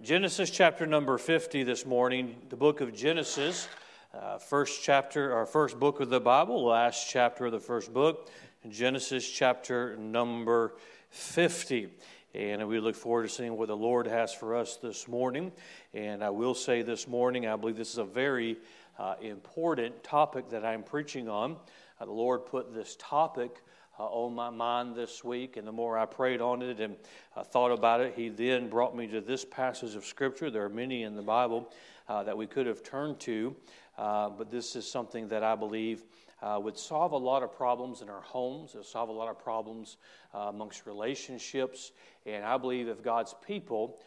[0.00, 3.66] Genesis chapter number 50 this morning, the book of Genesis,
[4.14, 8.30] uh, first chapter, our first book of the Bible, last chapter of the first book,
[8.68, 10.74] Genesis chapter number
[11.10, 11.88] 50.
[12.32, 15.50] And we look forward to seeing what the Lord has for us this morning.
[15.92, 18.56] And I will say this morning, I believe this is a very
[19.00, 21.56] uh, important topic that I'm preaching on.
[22.00, 23.64] Uh, the Lord put this topic
[23.98, 26.96] uh, on my mind this week, and the more I prayed on it and
[27.36, 30.50] uh, thought about it, He then brought me to this passage of Scripture.
[30.50, 31.72] There are many in the Bible
[32.08, 33.56] uh, that we could have turned to,
[33.96, 36.04] uh, but this is something that I believe.
[36.40, 38.76] Uh, would solve a lot of problems in our homes.
[38.76, 39.96] It solve a lot of problems
[40.32, 41.90] uh, amongst relationships.
[42.26, 43.98] And I believe if God's people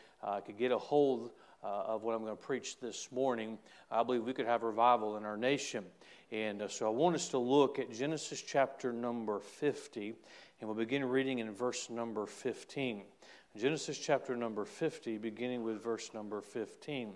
[0.45, 3.57] could get a hold of what I'm going to preach this morning,
[3.91, 5.83] I believe we could have revival in our nation.
[6.31, 10.13] And uh, so I want us to look at Genesis chapter number 50,
[10.59, 13.03] and we'll begin reading in verse number 15.
[13.57, 17.11] Genesis chapter number 50, beginning with verse number 15.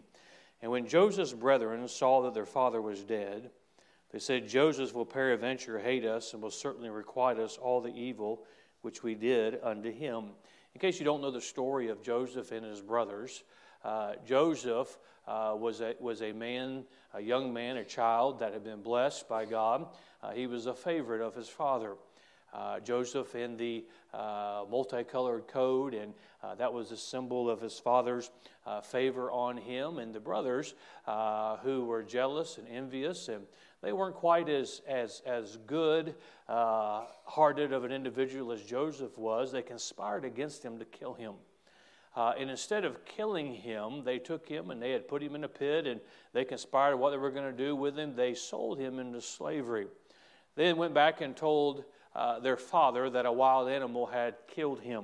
[0.62, 3.52] And when Joseph's brethren saw that their father was dead,
[4.12, 8.44] they said, Joseph will peradventure hate us and will certainly requite us all the evil
[8.82, 10.32] which we did unto him.
[10.74, 13.44] In case you don't know the story of Joseph and his brothers,
[13.86, 18.64] uh, Joseph uh, was, a, was a man, a young man, a child that had
[18.64, 19.88] been blessed by God.
[20.22, 21.96] Uh, he was a favorite of his father.
[22.54, 27.78] Uh, Joseph in the uh, multicolored coat, and uh, that was a symbol of his
[27.78, 28.32] father's
[28.66, 30.00] uh, favor on him.
[30.00, 30.74] And the brothers,
[31.64, 33.44] who were jealous and envious, and
[33.82, 36.16] they weren't quite as, as, as good
[36.48, 41.34] hearted of an individual as Joseph was, they conspired against him to kill him.
[42.16, 45.44] Uh, and instead of killing him, they took him and they had put him in
[45.44, 46.00] a pit and
[46.32, 48.16] they conspired what they were going to do with him.
[48.16, 49.88] They sold him into slavery.
[50.56, 51.84] They went back and told
[52.16, 55.04] uh, their father that a wild animal had killed him.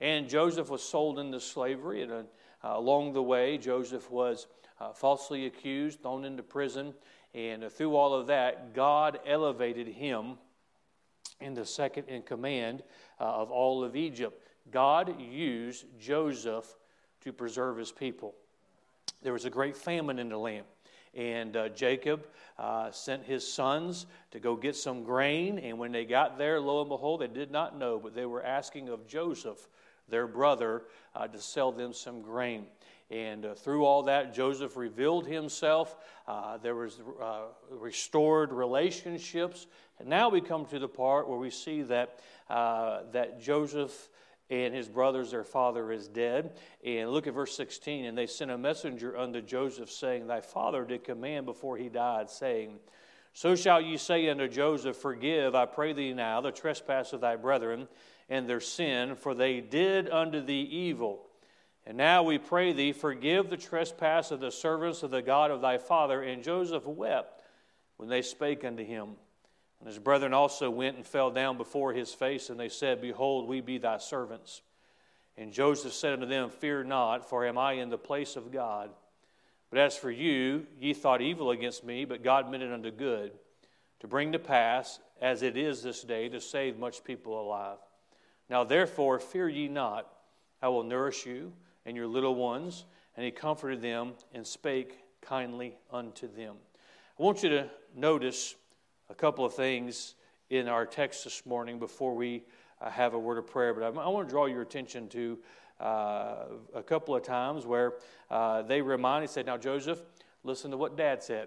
[0.00, 2.02] And Joseph was sold into slavery.
[2.02, 2.24] And uh,
[2.62, 4.48] along the way, Joseph was
[4.80, 6.94] uh, falsely accused, thrown into prison.
[7.32, 10.38] And uh, through all of that, God elevated him
[11.40, 12.82] into second in command
[13.20, 14.40] uh, of all of Egypt.
[14.70, 16.66] God used Joseph
[17.22, 18.34] to preserve his people.
[19.22, 20.64] There was a great famine in the land.
[21.14, 22.26] And uh, Jacob
[22.58, 25.58] uh, sent his sons to go get some grain.
[25.58, 28.42] And when they got there, lo and behold, they did not know, but they were
[28.44, 29.68] asking of Joseph,
[30.08, 30.82] their brother,
[31.14, 32.66] uh, to sell them some grain.
[33.10, 35.96] And uh, through all that, Joseph revealed himself.
[36.26, 39.66] Uh, there was uh, restored relationships.
[40.00, 44.08] And now we come to the part where we see that, that Joseph
[44.50, 46.58] and his brothers, their father is dead.
[46.84, 48.04] And look at verse 16.
[48.04, 52.28] And they sent a messenger unto Joseph, saying, Thy father did command before he died,
[52.28, 52.78] saying,
[53.32, 57.36] So shall ye say unto Joseph, Forgive, I pray thee now, the trespass of thy
[57.36, 57.88] brethren
[58.28, 61.26] and their sin, for they did unto thee evil.
[61.86, 65.60] And now we pray thee, forgive the trespass of the servants of the God of
[65.60, 66.22] thy father.
[66.22, 67.42] And Joseph wept
[67.96, 69.16] when they spake unto him.
[69.84, 73.46] And his brethren also went and fell down before his face, and they said, Behold,
[73.46, 74.62] we be thy servants.
[75.36, 78.88] And Joseph said unto them, Fear not, for am I in the place of God?
[79.68, 83.32] But as for you, ye thought evil against me, but God meant it unto good,
[84.00, 87.76] to bring to pass, as it is this day, to save much people alive.
[88.48, 90.10] Now therefore, fear ye not,
[90.62, 91.52] I will nourish you
[91.84, 92.86] and your little ones.
[93.16, 96.56] And he comforted them and spake kindly unto them.
[97.18, 98.54] I want you to notice
[99.14, 100.16] a couple of things
[100.50, 102.42] in our text this morning before we
[102.80, 103.72] uh, have a word of prayer.
[103.72, 105.38] But I, I want to draw your attention to
[105.80, 106.34] uh,
[106.74, 107.92] a couple of times where
[108.28, 110.02] uh, they reminded, said, Now, Joseph,
[110.42, 111.46] listen to what dad said.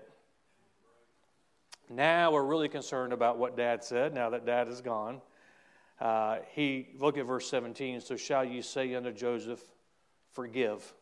[1.89, 5.21] Now we're really concerned about what dad said now that dad is gone.
[5.99, 9.59] Uh, he look at verse 17 so shall you say unto joseph
[10.31, 10.93] forgive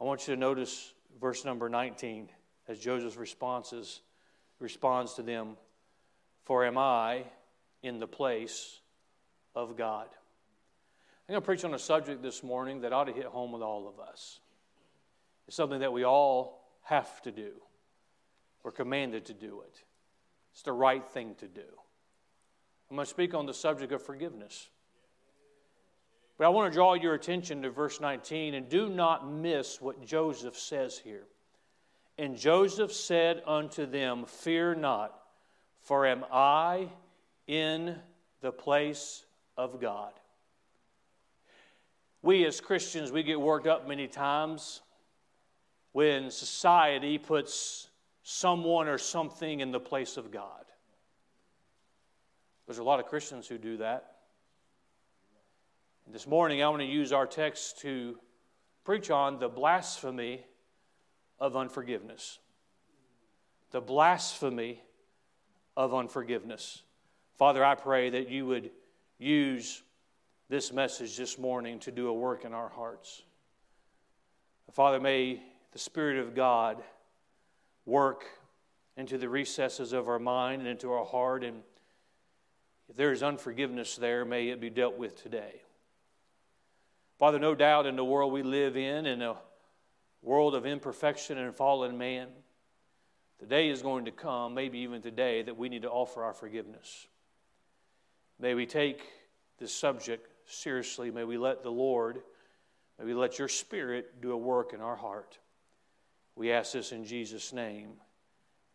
[0.00, 2.28] i want you to notice verse number 19
[2.66, 4.00] as joseph's responses
[4.58, 5.56] responds to them,
[6.44, 7.24] For am I
[7.82, 8.80] in the place
[9.54, 10.08] of God?
[11.28, 13.62] I'm going to preach on a subject this morning that ought to hit home with
[13.62, 14.40] all of us.
[15.46, 17.52] It's something that we all have to do.
[18.62, 19.82] We're commanded to do it.
[20.52, 21.60] It's the right thing to do.
[22.90, 24.70] I'm going to speak on the subject of forgiveness.
[26.38, 30.04] But I want to draw your attention to verse 19 and do not miss what
[30.04, 31.26] Joseph says here.
[32.18, 35.16] And Joseph said unto them, Fear not,
[35.82, 36.88] for am I
[37.46, 37.96] in
[38.40, 39.24] the place
[39.56, 40.12] of God.
[42.22, 44.82] We as Christians, we get worked up many times
[45.92, 47.88] when society puts
[48.22, 50.64] someone or something in the place of God.
[52.66, 54.16] There's a lot of Christians who do that.
[56.10, 58.18] This morning, I want to use our text to
[58.84, 60.44] preach on the blasphemy
[61.40, 62.38] of unforgiveness.
[63.70, 64.82] The blasphemy
[65.76, 66.82] of unforgiveness.
[67.36, 68.70] Father, I pray that you would
[69.18, 69.82] use
[70.48, 73.22] this message this morning to do a work in our hearts.
[74.72, 75.40] Father, may
[75.72, 76.82] the Spirit of God
[77.84, 78.24] work
[78.96, 81.44] into the recesses of our mind and into our heart.
[81.44, 81.62] And
[82.88, 85.62] if there is unforgiveness there, may it be dealt with today.
[87.18, 89.36] Father, no doubt in the world we live in, in a
[90.22, 92.28] world of imperfection and fallen man,
[93.38, 96.34] the day is going to come, maybe even today, that we need to offer our
[96.34, 97.06] forgiveness.
[98.40, 99.02] May we take
[99.58, 101.10] this subject seriously.
[101.10, 102.22] May we let the Lord,
[102.98, 105.38] may we let your Spirit do a work in our heart.
[106.34, 107.90] We ask this in Jesus' name.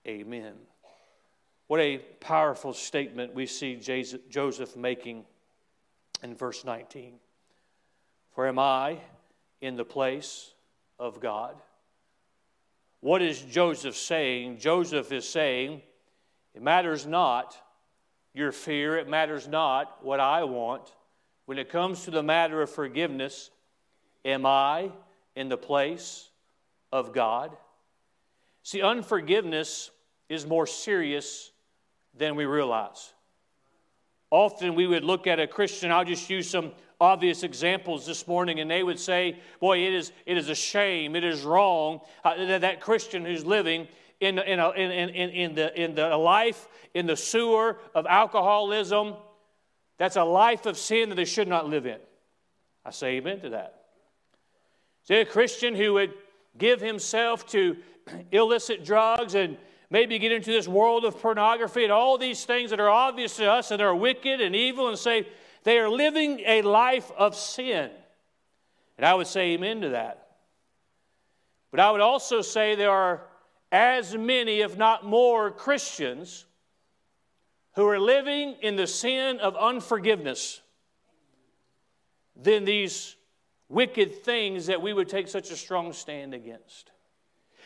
[0.08, 0.54] Amen.
[1.68, 3.76] What a powerful statement we see
[4.30, 5.26] Joseph making
[6.22, 7.16] in verse 19.
[8.36, 8.98] For am I
[9.62, 10.54] in the place
[11.00, 11.56] of God?
[13.00, 14.60] What is Joseph saying?
[14.60, 15.82] Joseph is saying,
[16.54, 17.58] It matters not
[18.34, 20.94] your fear, it matters not what I want.
[21.46, 23.52] When it comes to the matter of forgiveness,
[24.24, 24.92] am I
[25.36, 26.30] in the place
[26.92, 27.52] of God?
[28.64, 29.92] See, unforgiveness
[30.30, 31.52] is more serious
[32.16, 33.14] than we realize.
[34.32, 36.72] Often we would look at a Christian, I'll just use some
[37.04, 41.16] obvious examples this morning, and they would say, Boy, it is, it is a shame,
[41.16, 43.88] it is wrong uh, that, that Christian who's living
[44.20, 49.16] in, in, a, in, in, in, the, in the life, in the sewer of alcoholism,
[49.98, 52.00] that's a life of sin that they should not live in.
[52.86, 53.82] I say amen to that.
[55.04, 56.14] See, a Christian who would
[56.58, 57.78] give himself to
[58.32, 59.58] illicit drugs and
[59.90, 63.50] maybe get into this world of pornography and all these things that are obvious to
[63.50, 65.28] us and are wicked and evil and say
[65.64, 67.90] they are living a life of sin.
[68.98, 70.28] And I would say amen to that.
[71.72, 73.24] But I would also say there are
[73.72, 76.46] as many, if not more, Christians
[77.76, 80.62] who are living in the sin of unforgiveness
[82.36, 83.16] than these
[83.70, 86.92] wicked things that we would take such a strong stand against.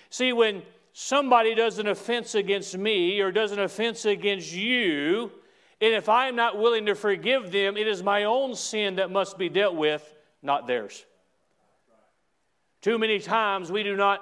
[0.09, 0.63] See, when
[0.93, 5.31] somebody does an offense against me or does an offense against you,
[5.79, 9.11] and if I am not willing to forgive them, it is my own sin that
[9.11, 11.05] must be dealt with, not theirs.
[12.81, 14.21] Too many times we do not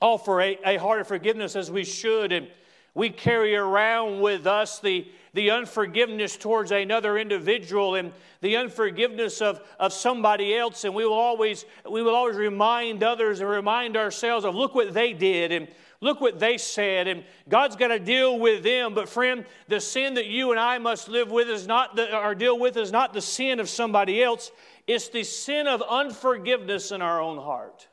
[0.00, 2.48] offer a, a heart of forgiveness as we should, and
[2.94, 8.12] we carry around with us the, the unforgiveness towards another individual and
[8.42, 13.40] the unforgiveness of, of somebody else, and we will always we will always remind others
[13.40, 15.68] and remind ourselves of look what they did and
[16.02, 18.92] look what they said, and God's got to deal with them.
[18.92, 22.34] But friend, the sin that you and I must live with is not the, or
[22.34, 24.50] deal with is not the sin of somebody else.
[24.86, 27.88] It's the sin of unforgiveness in our own heart.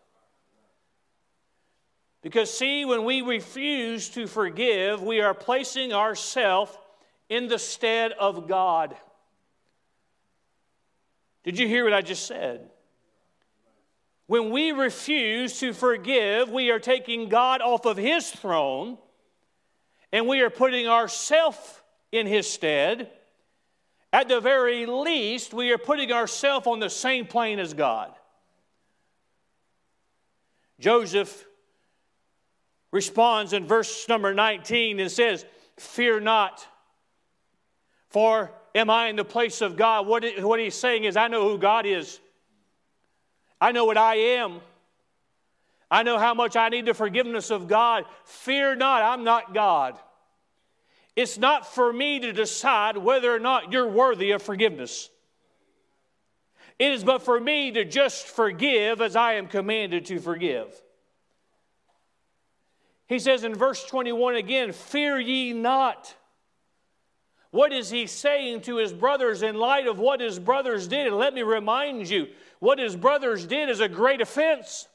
[2.22, 6.78] Because, see, when we refuse to forgive, we are placing ourselves
[7.30, 8.98] in the stead of God.
[11.44, 12.70] Did you hear what I just said?
[14.30, 19.00] When we refuse to forgive, we are taking God off of His throne
[20.12, 21.58] and we are putting ourselves
[22.12, 23.10] in His stead.
[24.14, 28.12] At the very least, we are putting ourselves on the same plane as God.
[30.80, 31.48] Joseph
[32.92, 35.44] responds in verse number 19 and says,
[35.78, 36.68] Fear not,
[38.10, 40.06] for am I in the place of God?
[40.06, 42.20] What, what he's saying is, I know who God is,
[43.62, 44.62] I know what I am.
[45.92, 48.06] I know how much I need the forgiveness of God.
[48.24, 49.98] Fear not, I'm not God.
[51.16, 55.10] It's not for me to decide whether or not you're worthy of forgiveness.
[56.78, 60.82] It is but for me to just forgive as I am commanded to forgive.
[63.08, 66.16] He says in verse 21 again, Fear ye not.
[67.52, 71.08] What is he saying to his brothers in light of what his brothers did?
[71.08, 72.28] And let me remind you,
[72.60, 74.88] what his brothers did is a great offense.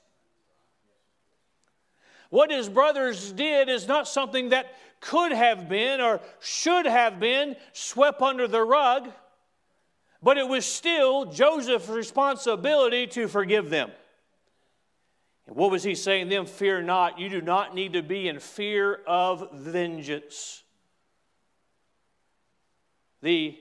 [2.31, 7.57] What his brothers did is not something that could have been or should have been
[7.73, 9.11] swept under the rug,
[10.23, 13.91] but it was still Joseph's responsibility to forgive them.
[15.47, 16.47] And what was he saying them?
[16.47, 17.19] Fear not.
[17.19, 20.63] You do not need to be in fear of vengeance.
[23.21, 23.59] The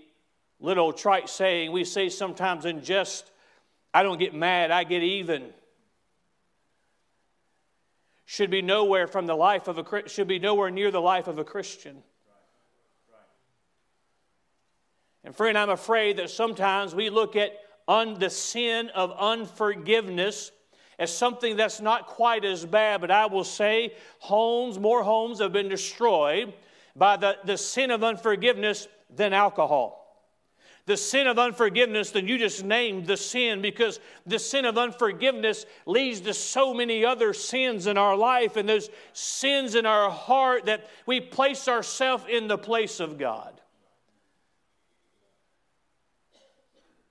[0.60, 3.32] little trite saying we say sometimes in jest,
[3.94, 5.50] I don't get mad, I get even.
[8.26, 11.38] Should be nowhere from the life of a should be nowhere near the life of
[11.38, 12.02] a Christian.
[15.24, 17.54] And friend, I'm afraid that sometimes we look at
[17.88, 20.52] un, the sin of unforgiveness
[21.00, 25.54] as something that's not quite as bad, but I will say homes, more homes have
[25.54, 26.54] been destroyed
[26.96, 30.03] by the, the sin of unforgiveness than alcohol.
[30.86, 35.66] The sin of unforgiveness, then you just named the sin because the sin of unforgiveness
[35.86, 40.66] leads to so many other sins in our life and those sins in our heart
[40.66, 43.62] that we place ourselves in the place of God.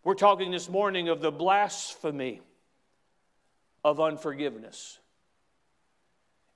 [0.05, 2.43] We're talking this morning of the blasphemy
[3.85, 4.99] of unforgiveness.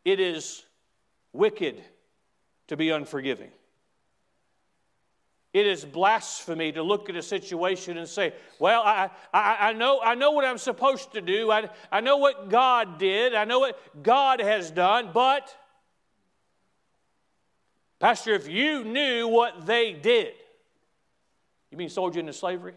[0.04, 0.64] It is
[1.32, 1.82] wicked
[2.68, 3.50] to be unforgiving.
[5.56, 10.02] It is blasphemy to look at a situation and say, Well, I, I, I, know,
[10.04, 11.50] I know what I'm supposed to do.
[11.50, 13.34] I, I know what God did.
[13.34, 15.12] I know what God has done.
[15.14, 15.56] But,
[18.00, 20.34] Pastor, if you knew what they did,
[21.70, 22.74] you mean sold you into slavery?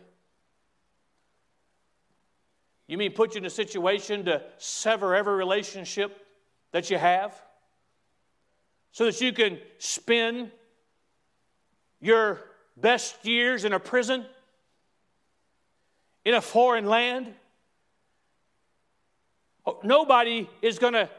[2.88, 6.25] You mean put you in a situation to sever every relationship
[6.71, 7.36] that you have?
[8.93, 10.51] So that you can spend
[12.00, 12.48] your
[12.81, 14.25] best years in a prison,
[16.25, 17.33] in a foreign land.
[19.65, 21.09] Oh, nobody is going to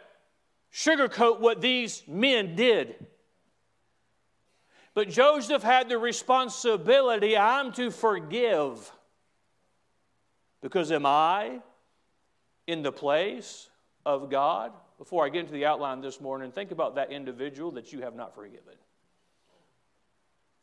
[0.73, 2.95] sugarcoat what these men did.
[4.95, 8.91] But Joseph had the responsibility I'm to forgive.
[10.61, 11.61] Because am I
[12.67, 13.69] in the place
[14.05, 14.73] of God?
[14.99, 18.15] Before I get into the outline this morning, think about that individual that you have
[18.15, 18.75] not forgiven.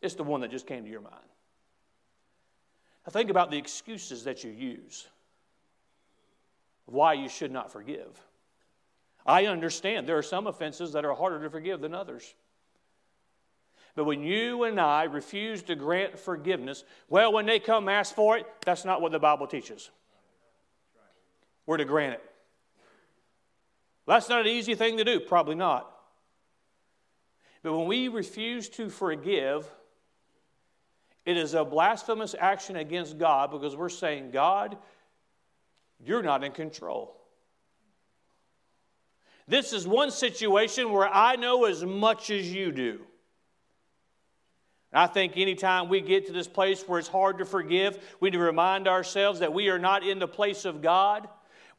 [0.01, 1.15] It's the one that just came to your mind.
[3.05, 5.07] Now, think about the excuses that you use
[6.87, 8.19] of why you should not forgive.
[9.25, 12.33] I understand there are some offenses that are harder to forgive than others.
[13.95, 18.37] But when you and I refuse to grant forgiveness, well, when they come ask for
[18.37, 19.89] it, that's not what the Bible teaches.
[21.65, 22.23] We're to grant it.
[24.05, 25.91] That's not an easy thing to do, probably not.
[27.63, 29.69] But when we refuse to forgive,
[31.27, 34.77] it is a blasphemous action against God because we're saying, God,
[35.99, 37.17] you're not in control.
[39.45, 43.01] This is one situation where I know as much as you do.
[44.93, 48.29] And I think anytime we get to this place where it's hard to forgive, we
[48.29, 51.27] need to remind ourselves that we are not in the place of God.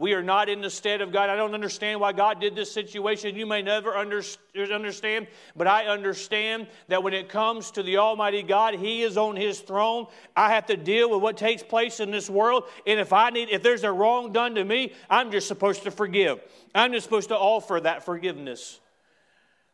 [0.01, 1.29] We are not in the stead of God.
[1.29, 3.35] I don't understand why God did this situation.
[3.35, 5.27] You may never understand,
[5.57, 9.59] but I understand that when it comes to the Almighty God, He is on His
[9.59, 10.07] throne.
[10.37, 12.69] I have to deal with what takes place in this world.
[12.87, 15.91] And if I need, if there's a wrong done to me, I'm just supposed to
[15.91, 16.41] forgive.
[16.77, 18.79] I'm just supposed to offer that forgiveness.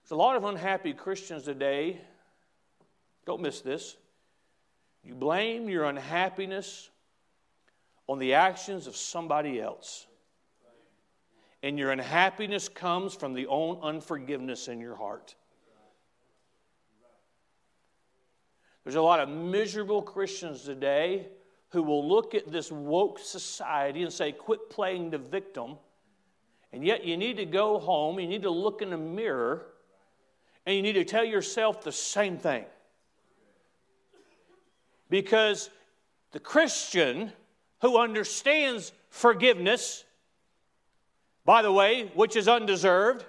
[0.03, 2.01] There's a lot of unhappy Christians today.
[3.27, 3.95] Don't miss this.
[5.03, 6.89] You blame your unhappiness
[8.09, 10.07] on the actions of somebody else
[11.65, 15.35] and your unhappiness comes from the own unforgiveness in your heart.
[18.85, 21.27] There's a lot of miserable Christians today
[21.71, 25.77] who will look at this woke society and say, quit playing the victim.
[26.71, 29.65] And yet you need to go home, you need to look in the mirror,
[30.67, 32.67] and you need to tell yourself the same thing.
[35.09, 35.71] Because
[36.33, 37.33] the Christian
[37.81, 40.05] who understands forgiveness
[41.45, 43.25] by the way, which is undeserved,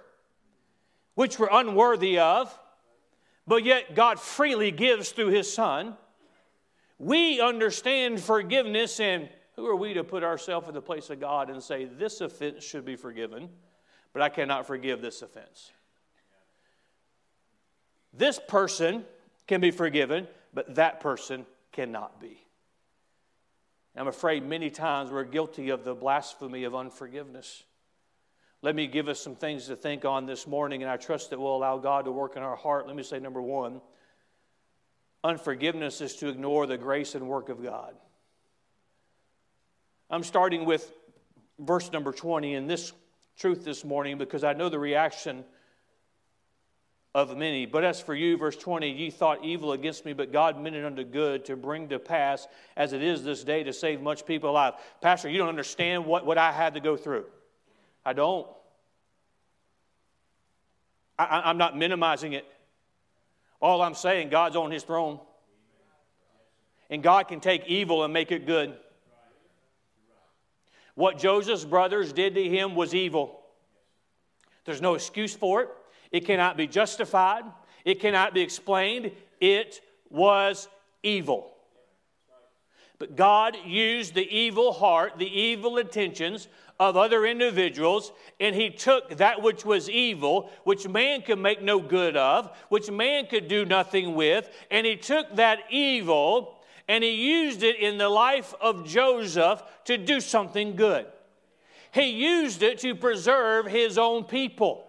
[1.15, 2.57] which we're unworthy of,
[3.47, 5.95] but yet God freely gives through His Son.
[6.97, 11.49] We understand forgiveness, and who are we to put ourselves in the place of God
[11.49, 13.49] and say, This offense should be forgiven,
[14.13, 15.71] but I cannot forgive this offense?
[18.13, 19.03] This person
[19.45, 22.41] can be forgiven, but that person cannot be.
[23.97, 27.63] I'm afraid many times we're guilty of the blasphemy of unforgiveness.
[28.65, 31.39] Let me give us some things to think on this morning, and I trust that
[31.39, 32.87] we'll allow God to work in our heart.
[32.87, 33.79] Let me say number one
[35.23, 37.93] unforgiveness is to ignore the grace and work of God.
[40.09, 40.91] I'm starting with
[41.59, 42.91] verse number 20 in this
[43.37, 45.45] truth this morning because I know the reaction
[47.13, 47.67] of many.
[47.67, 50.83] But as for you, verse 20, ye thought evil against me, but God meant it
[50.83, 54.49] unto good to bring to pass as it is this day to save much people
[54.49, 54.73] alive.
[55.01, 57.25] Pastor, you don't understand what, what I had to go through.
[58.03, 58.47] I don't.
[61.17, 62.45] I, am not minimizing it.
[63.61, 65.19] All I'm saying, God's on his throne.
[66.89, 68.75] And God can take evil and make it good.
[70.93, 73.41] What Joseph's brothers did to him was evil.
[74.65, 75.69] There's no excuse for it.
[76.11, 77.43] It cannot be justified.
[77.83, 79.11] It cannot be explained.
[79.39, 80.67] It was
[81.03, 81.54] evil.
[82.97, 86.47] But God used the evil heart, the evil intentions
[86.79, 91.79] of other individuals, and He took that which was evil, which man could make no
[91.79, 97.11] good of, which man could do nothing with, and He took that evil and He
[97.11, 101.05] used it in the life of Joseph to do something good.
[101.91, 104.85] He used it to preserve His own people.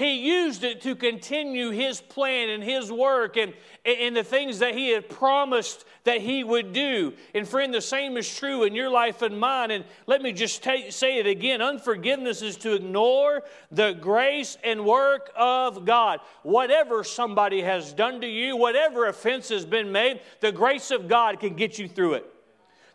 [0.00, 3.52] He used it to continue his plan and his work and,
[3.84, 7.12] and the things that he had promised that he would do.
[7.34, 9.70] And friend, the same is true in your life and mine.
[9.70, 15.30] And let me just say it again unforgiveness is to ignore the grace and work
[15.36, 16.20] of God.
[16.44, 21.40] Whatever somebody has done to you, whatever offense has been made, the grace of God
[21.40, 22.26] can get you through it.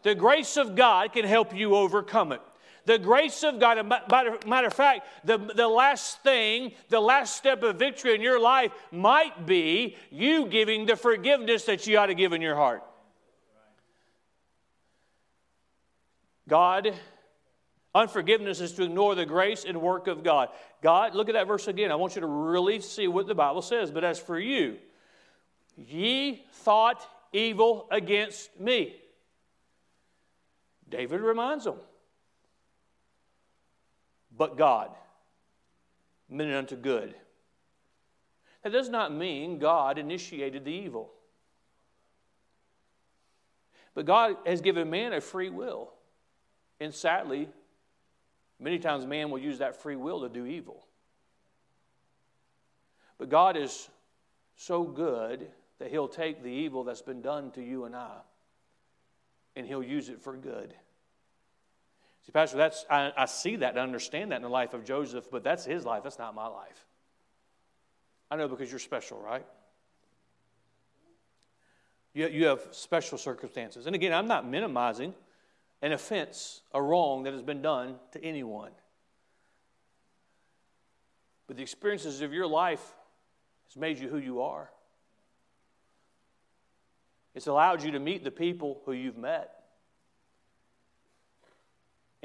[0.02, 2.42] The grace of God can help you overcome it.
[2.86, 7.64] The grace of God, matter, matter of fact, the, the last thing, the last step
[7.64, 12.16] of victory in your life might be you giving the forgiveness that you ought to
[12.16, 12.84] give in your heart.
[16.48, 16.94] God,
[17.96, 20.50] unforgiveness is to ignore the grace and work of God.
[20.84, 21.92] God, look at that verse again.
[21.92, 23.90] I want you to really see what the Bible says.
[23.90, 24.78] But as for you,
[25.76, 28.96] ye thought evil against me.
[30.88, 31.78] David reminds them
[34.38, 34.90] but God,
[36.30, 37.16] meant it unto good.
[38.64, 41.12] That does not mean God initiated the evil.
[43.94, 45.94] But God has given man a free will.
[46.80, 47.48] And sadly,
[48.60, 50.86] many times man will use that free will to do evil.
[53.18, 53.90] But God is
[54.56, 55.48] so good
[55.80, 58.18] that He'll take the evil that's been done to you and I
[59.56, 60.74] and He'll use it for good.
[62.26, 65.30] See, Pastor, that's, I, I see that and understand that in the life of Joseph,
[65.32, 66.04] but that's his life.
[66.04, 66.86] That's not my life.
[68.32, 69.46] I know because you're special, right?
[72.14, 73.86] You, you have special circumstances.
[73.86, 75.14] And again, I'm not minimizing
[75.82, 78.72] an offense, a wrong that has been done to anyone.
[81.48, 82.96] But the experiences of your life
[83.68, 84.72] has made you who you are.
[87.36, 89.55] It's allowed you to meet the people who you've met.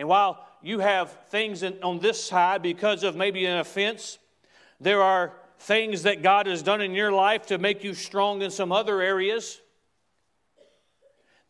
[0.01, 4.19] And while you have things in, on this side because of maybe an offense,
[4.81, 8.51] there are things that God has done in your life to make you strong in
[8.51, 9.61] some other areas.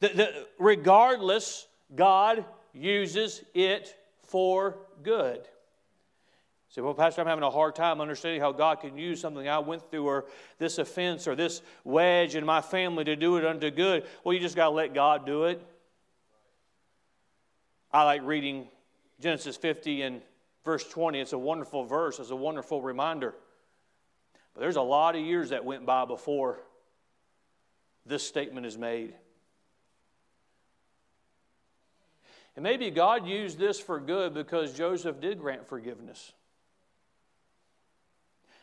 [0.01, 5.47] The, the, regardless, God uses it for good.
[6.71, 9.61] Say, well, Pastor, I'm having a hard time understanding how God can use something I
[9.61, 10.25] went through or
[10.59, 14.09] this offense or this wedge in my family to do it unto good.
[14.25, 15.65] Well, you just got to let God do it.
[17.93, 18.69] I like reading
[19.21, 20.23] Genesis 50 and
[20.65, 21.21] verse 20.
[21.21, 23.35] It's a wonderful verse, it's a wonderful reminder.
[24.55, 26.61] But there's a lot of years that went by before
[28.07, 29.15] this statement is made.
[32.57, 36.33] And maybe God used this for good because Joseph did grant forgiveness.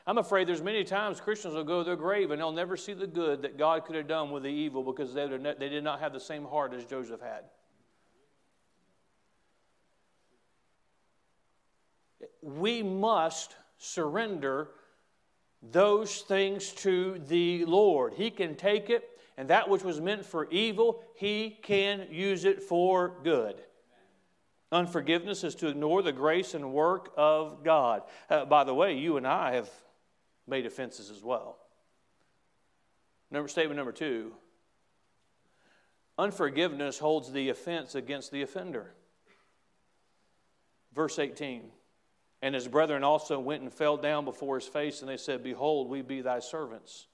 [0.06, 2.94] I'm afraid there's many times Christians will go to their grave and they'll never see
[2.94, 6.14] the good that God could have done with the evil because they did not have
[6.14, 7.44] the same heart as Joseph had.
[12.48, 14.70] We must surrender
[15.62, 18.14] those things to the Lord.
[18.14, 19.04] He can take it,
[19.38, 23.62] and that which was meant for evil, He can use it for good.
[24.72, 28.04] Unforgiveness is to ignore the grace and work of God.
[28.30, 29.70] Uh, by the way, you and I have
[30.48, 31.58] made offenses as well.
[33.30, 34.34] Number, statement number two
[36.18, 38.94] unforgiveness holds the offense against the offender.
[40.96, 41.70] Verse 18.
[42.42, 45.90] And his brethren also went and fell down before his face, and they said, Behold,
[45.90, 47.08] we be thy servants.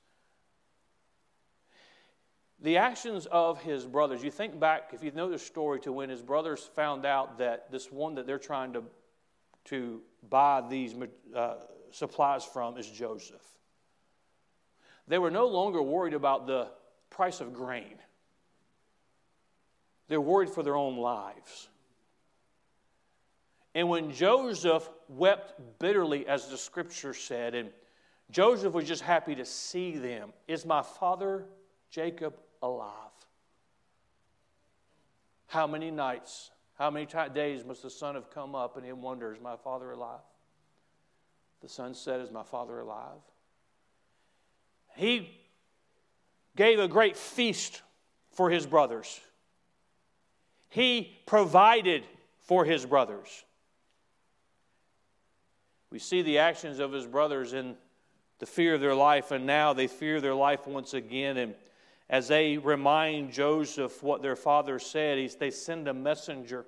[2.60, 6.10] The actions of his brothers, you think back, if you know the story, to when
[6.10, 8.84] his brothers found out that this one that they're trying to,
[9.66, 10.96] to buy these
[11.36, 11.56] uh,
[11.92, 13.46] supplies from is Joseph.
[15.08, 16.70] They were no longer worried about the
[17.10, 17.96] price of grain,
[20.08, 21.68] they're worried for their own lives.
[23.76, 27.70] And when Joseph wept bitterly, as the scripture said, and
[28.30, 31.46] Joseph was just happy to see them, is my father
[31.90, 32.92] Jacob alive?
[35.48, 38.92] How many nights, how many t- days must the son have come up and he
[38.92, 40.22] wonders, my father alive?
[41.62, 43.22] The son said, Is my father alive?
[44.96, 45.30] He
[46.56, 47.82] gave a great feast
[48.32, 49.20] for his brothers.
[50.70, 52.04] He provided
[52.42, 53.46] for his brothers.
[55.94, 57.76] We see the actions of his brothers in
[58.40, 61.38] the fear of their life, and now they fear their life once again.
[61.38, 61.54] And
[62.10, 66.66] as they remind Joseph what their father said, they send a messenger.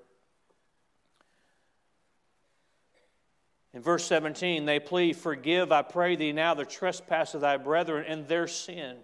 [3.74, 8.06] In verse 17, they plead, Forgive, I pray thee now, the trespass of thy brethren
[8.08, 8.96] and their sin.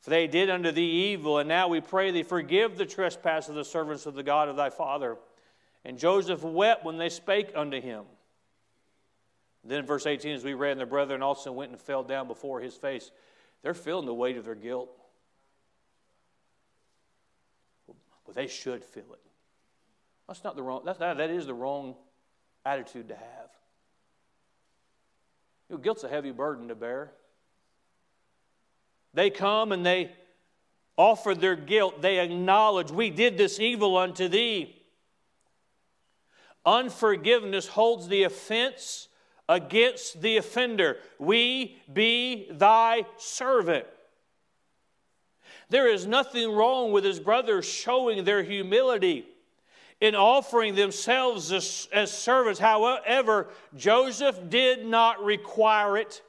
[0.00, 3.54] For they did unto thee evil, and now we pray thee, forgive the trespass of
[3.54, 5.18] the servants of the God of thy father.
[5.84, 8.04] And Joseph wept when they spake unto him.
[9.64, 12.60] Then, verse 18, as we read, and the brethren also went and fell down before
[12.60, 13.10] his face.
[13.62, 14.90] They're feeling the weight of their guilt.
[17.86, 19.20] Well, they should feel it.
[20.26, 21.94] That's not the wrong, that's, that, that is the wrong
[22.64, 23.50] attitude to have.
[25.68, 27.12] You know, guilt's a heavy burden to bear.
[29.14, 30.10] They come and they
[30.96, 32.02] offer their guilt.
[32.02, 34.76] They acknowledge, We did this evil unto thee.
[36.64, 39.08] Unforgiveness holds the offense
[39.52, 40.96] against the offender.
[41.18, 43.86] We be thy servant.
[45.68, 49.26] There is nothing wrong with his brothers showing their humility
[50.00, 52.58] in offering themselves as, as, servants.
[52.58, 56.22] However, Joseph did not require it.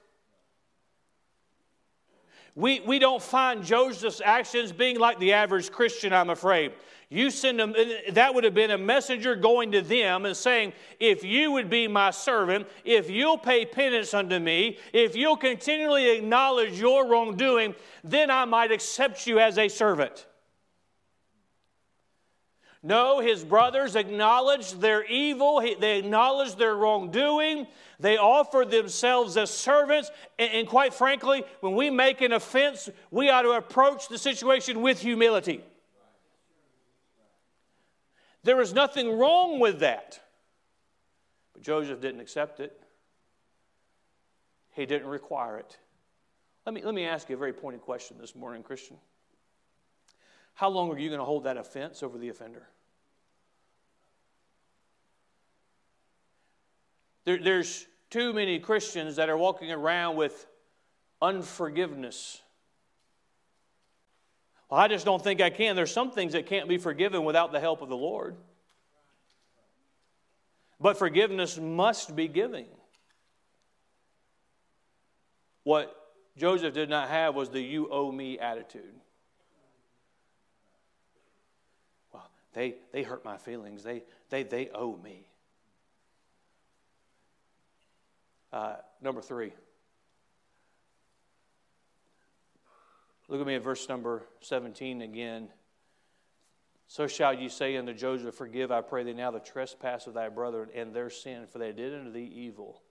[2.56, 6.74] We, we don't find Joseph's actions being like the average Christian, I'm afraid.
[7.13, 7.76] You send them,
[8.10, 11.88] that would have been a messenger going to them and saying, If you would be
[11.88, 18.32] my servant, if you'll pay penance unto me, if you'll continually acknowledge your wrongdoing, then
[18.32, 20.26] I might accept you as a servant.
[22.82, 27.67] No, his brothers acknowledged their evil, they acknowledged their wrongdoing,
[27.99, 33.43] they offered themselves as servants, and, quite frankly, when we make an offense, we ought
[33.43, 35.63] to approach the situation with humility.
[38.44, 40.20] There was nothing wrong with that.
[41.54, 42.80] But Joseph didn't accept it,
[44.72, 45.78] he didn't require it.
[46.66, 48.98] Let me, let me ask you a very pointed question this morning, Christian.
[50.54, 52.68] How long are you going to hold that offense over the offender?
[57.26, 60.46] There, there's too many Christians that are walking around with
[61.22, 62.43] unforgiveness.
[64.74, 65.76] I just don't think I can.
[65.76, 68.36] There's some things that can't be forgiven without the help of the Lord.
[70.80, 72.66] But forgiveness must be giving.
[75.64, 75.96] What
[76.38, 78.96] Joseph did not have was the you owe me attitude.
[82.12, 83.84] Well, they, they hurt my feelings.
[83.84, 85.28] They, they, they owe me.
[88.52, 89.54] Uh, number three.
[93.34, 95.50] Look at me at verse number 17 again.
[96.86, 100.30] So shall you say unto Joseph, Forgive, I pray thee now, the trespass of thy
[100.30, 102.84] brethren and their sin, for they did unto thee evil.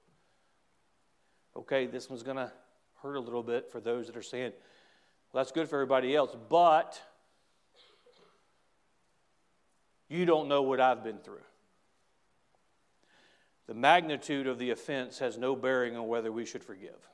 [1.56, 2.50] Okay, this one's going to
[3.04, 4.50] hurt a little bit for those that are saying,
[5.32, 7.00] Well, that's good for everybody else, but
[10.08, 11.38] you don't know what I've been through.
[13.68, 17.11] The magnitude of the offense has no bearing on whether we should forgive.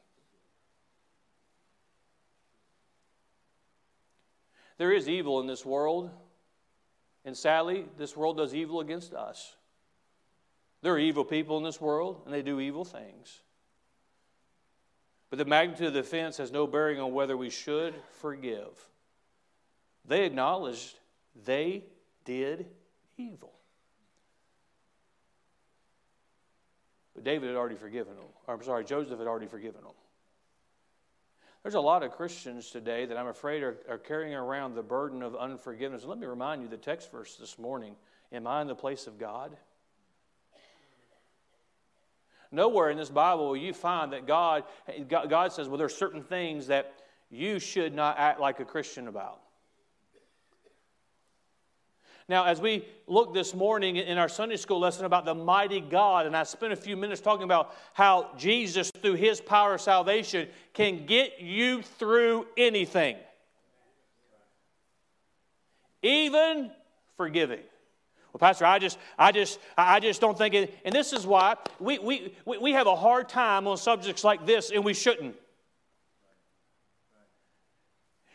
[4.79, 6.11] There is evil in this world,
[7.25, 9.57] and sadly, this world does evil against us.
[10.83, 13.43] There are evil people in this world, and they do evil things.
[15.31, 18.89] But the magnitude of the offense has no bearing on whether we should forgive.
[20.07, 20.95] They acknowledged
[21.45, 21.85] they
[22.25, 22.67] did
[23.19, 23.53] evil.
[27.15, 28.25] But David had already forgiven them.
[28.47, 29.93] I'm sorry, Joseph had already forgiven them.
[31.63, 35.23] There's a lot of Christians today that I'm afraid are, are carrying around the burden
[35.23, 36.05] of unforgiveness.
[36.05, 37.97] Let me remind you the text verse this morning
[38.31, 39.57] Am I in the place of God?
[42.51, 44.65] Nowhere in this Bible will you find that God,
[45.09, 46.95] God says, well, there are certain things that
[47.31, 49.41] you should not act like a Christian about.
[52.29, 56.27] Now, as we look this morning in our Sunday school lesson about the mighty God,
[56.27, 60.47] and I spent a few minutes talking about how Jesus, through his power of salvation,
[60.75, 63.17] can get you through anything,
[66.03, 66.71] even
[67.17, 67.61] forgiving.
[68.35, 70.79] Well, Pastor, I just, I just, I just don't think it.
[70.85, 74.71] And this is why we, we, we have a hard time on subjects like this,
[74.71, 75.35] and we shouldn't.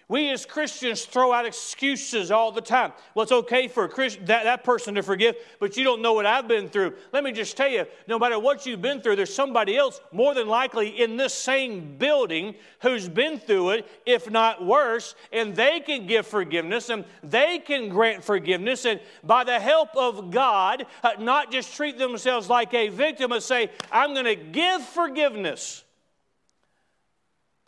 [0.09, 2.91] We as Christians throw out excuses all the time.
[3.15, 6.25] Well, it's okay for Christ, that, that person to forgive, but you don't know what
[6.25, 6.93] I've been through.
[7.13, 10.33] Let me just tell you no matter what you've been through, there's somebody else more
[10.33, 15.79] than likely in this same building who's been through it, if not worse, and they
[15.79, 18.85] can give forgiveness and they can grant forgiveness.
[18.85, 23.41] And by the help of God, uh, not just treat themselves like a victim, but
[23.41, 25.83] say, I'm going to give forgiveness.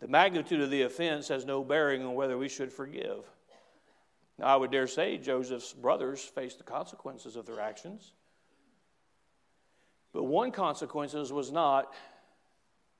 [0.00, 3.24] The magnitude of the offense has no bearing on whether we should forgive.
[4.38, 8.12] Now, I would dare say Joseph's brothers faced the consequences of their actions.
[10.12, 11.92] But one consequence was not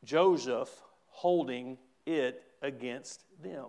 [0.04, 0.70] Joseph
[1.08, 3.66] holding it against them.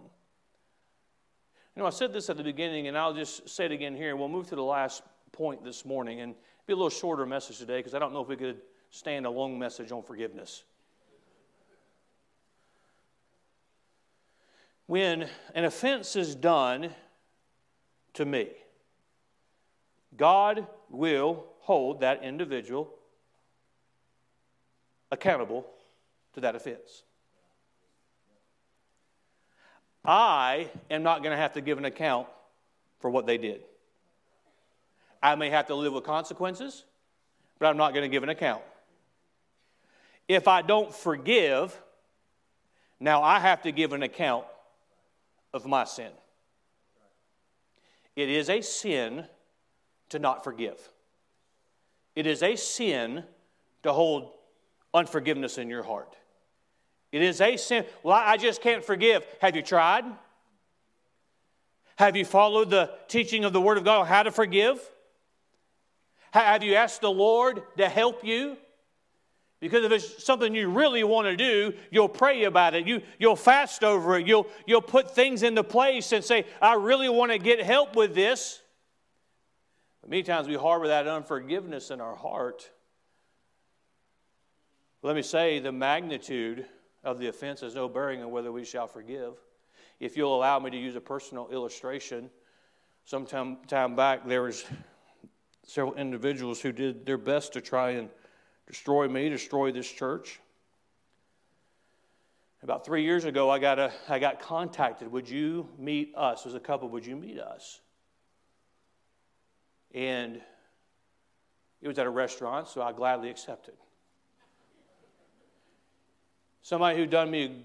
[1.75, 4.15] You know, I said this at the beginning, and I'll just say it again here,
[4.15, 6.33] we'll move to the last point this morning, and
[6.65, 9.29] be a little shorter message today because I don't know if we could stand a
[9.29, 10.63] long message on forgiveness.
[14.87, 16.89] When an offense is done
[18.13, 18.47] to me,
[20.15, 22.93] God will hold that individual
[25.11, 25.67] accountable
[26.33, 27.03] to that offense.
[30.05, 32.27] I am not going to have to give an account
[32.99, 33.61] for what they did.
[35.21, 36.85] I may have to live with consequences,
[37.59, 38.63] but I'm not going to give an account.
[40.29, 41.77] If I don't forgive,
[43.01, 44.45] now I have to give an account
[45.53, 46.11] of my sin.
[48.15, 49.25] It is a sin
[50.09, 50.79] to not forgive.
[52.15, 53.23] It is a sin
[53.83, 54.31] to hold
[54.93, 56.15] unforgiveness in your heart.
[57.11, 57.85] It is a sin.
[58.03, 59.25] Well, I just can't forgive.
[59.39, 60.05] Have you tried?
[61.97, 64.79] Have you followed the teaching of the Word of God how to forgive?
[66.31, 68.57] Have you asked the Lord to help you?
[69.59, 72.85] Because if it's something you really want to do, you'll pray about it.
[72.85, 74.27] You, you'll fast over it.
[74.27, 78.13] You'll, you'll put things into place and say, I really want to get help with
[78.13, 78.61] this.
[80.01, 82.69] But many times we harbor that unforgiveness in our heart.
[85.01, 86.65] Let me say the magnitude
[87.03, 89.33] of the offense has no bearing on whether we shall forgive.
[89.99, 92.29] If you'll allow me to use a personal illustration,
[93.05, 94.65] some time, time back there was
[95.65, 98.09] several individuals who did their best to try and
[98.67, 100.39] destroy me, destroy this church.
[102.63, 105.11] About three years ago, I got, a, I got contacted.
[105.11, 106.45] Would you meet us?
[106.45, 107.79] As a couple, would you meet us?
[109.93, 110.41] And
[111.81, 113.75] it was at a restaurant, so I gladly accepted.
[116.61, 117.63] Somebody who done me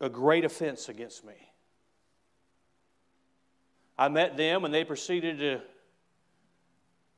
[0.00, 1.34] a, a great offense against me.
[3.96, 5.60] I met them and they proceeded to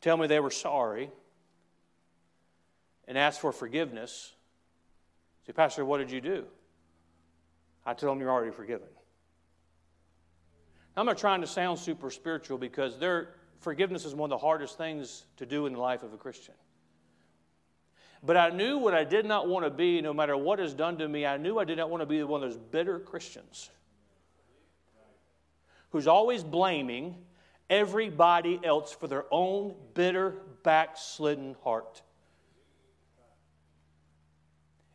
[0.00, 1.10] tell me they were sorry
[3.10, 4.32] and ask for forgiveness.
[5.44, 6.44] Say, Pastor, what did you do?
[7.84, 8.86] I told them you're already forgiven.
[10.96, 12.94] I'm not trying to sound super spiritual because
[13.58, 16.54] forgiveness is one of the hardest things to do in the life of a Christian.
[18.22, 20.96] But I knew what I did not want to be, no matter what is done
[20.98, 23.70] to me, I knew I did not want to be one of those bitter Christians
[25.90, 27.16] who's always blaming
[27.68, 32.02] everybody else for their own bitter, backslidden heart.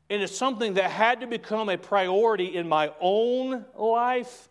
[0.09, 4.49] And it's something that had to become a priority in my own life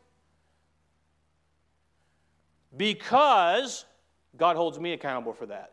[2.76, 3.84] because
[4.36, 5.72] God holds me accountable for that.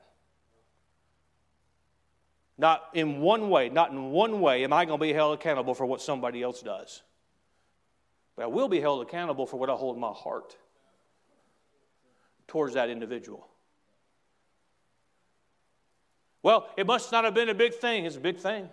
[2.58, 5.74] Not in one way, not in one way am I going to be held accountable
[5.74, 7.02] for what somebody else does.
[8.36, 10.56] But I will be held accountable for what I hold in my heart
[12.48, 13.48] towards that individual.
[16.44, 18.06] Well, it must not have been a big thing.
[18.06, 18.70] It's a big thing.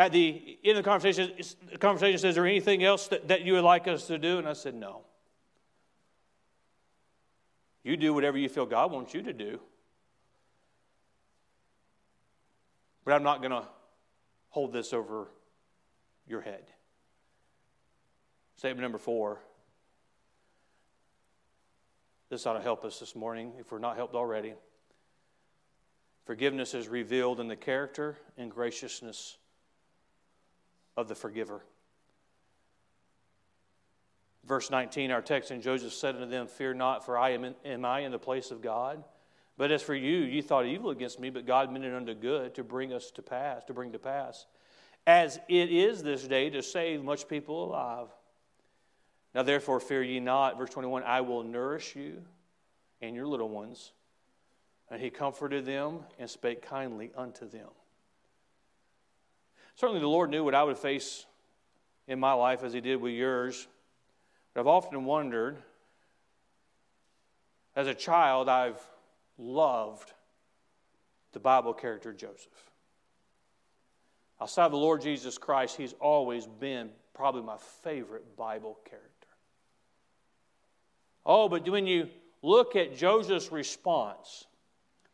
[0.00, 1.30] At the end of the conversation,
[1.70, 4.38] the conversation says, Is there anything else that, that you would like us to do?
[4.38, 5.02] And I said, No.
[7.82, 9.60] You do whatever you feel God wants you to do.
[13.04, 13.64] But I'm not going to
[14.48, 15.28] hold this over
[16.26, 16.62] your head.
[18.56, 19.38] Statement number four
[22.30, 24.54] this ought to help us this morning if we're not helped already.
[26.24, 29.36] Forgiveness is revealed in the character and graciousness
[31.00, 31.64] of the forgiver.
[34.44, 37.54] Verse 19, our text, and Joseph said unto them, Fear not, for I am, in,
[37.64, 39.02] am I in the place of God?
[39.56, 42.54] But as for you, you thought evil against me, but God meant it unto good
[42.54, 44.46] to bring us to pass, to bring to pass,
[45.06, 48.08] as it is this day to save much people alive.
[49.34, 50.58] Now therefore fear ye not.
[50.58, 52.22] Verse 21 I will nourish you
[53.00, 53.92] and your little ones.
[54.90, 57.68] And he comforted them and spake kindly unto them.
[59.80, 61.24] Certainly the Lord knew what I would face
[62.06, 63.66] in my life as he did with yours.
[64.52, 65.56] But I've often wondered,
[67.74, 68.78] as a child, I've
[69.38, 70.12] loved
[71.32, 72.70] the Bible character Joseph.
[74.38, 79.08] Outside of the Lord Jesus Christ, he's always been probably my favorite Bible character.
[81.24, 82.10] Oh, but when you
[82.42, 84.44] look at Joseph's response,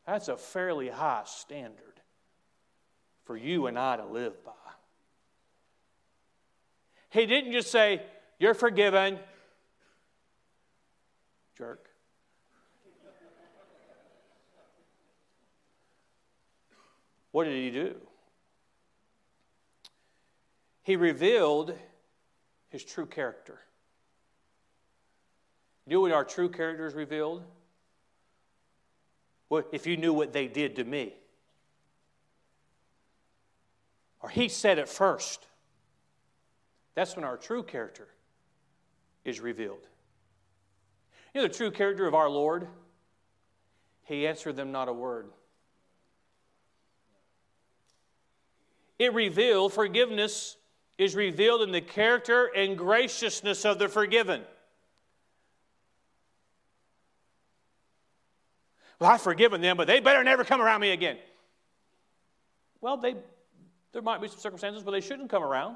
[0.05, 1.96] that's a fairly high standard
[3.27, 4.53] for you and I to live by.
[7.11, 8.03] He didn't just say,
[8.39, 9.19] You're forgiven,
[11.59, 11.91] jerk.
[17.33, 17.97] What did he do?
[20.83, 21.75] He revealed
[22.71, 23.59] his true character.
[25.87, 27.43] You know what our true character is revealed?
[29.49, 31.15] Well, if you knew what they did to me.
[34.21, 35.47] Or he said it first.
[36.95, 38.09] That's when our true character
[39.25, 39.87] is revealed.
[41.35, 42.69] You know the true character of our Lord?
[44.05, 45.29] He answered them not a word.
[48.99, 50.57] It revealed, forgiveness
[50.97, 54.43] is revealed in the character and graciousness of the forgiven.
[58.99, 61.19] Well, I've forgiven them, but they better never come around me again.
[62.81, 63.17] Well, they,
[63.97, 65.75] there might be some circumstances where they shouldn't come around.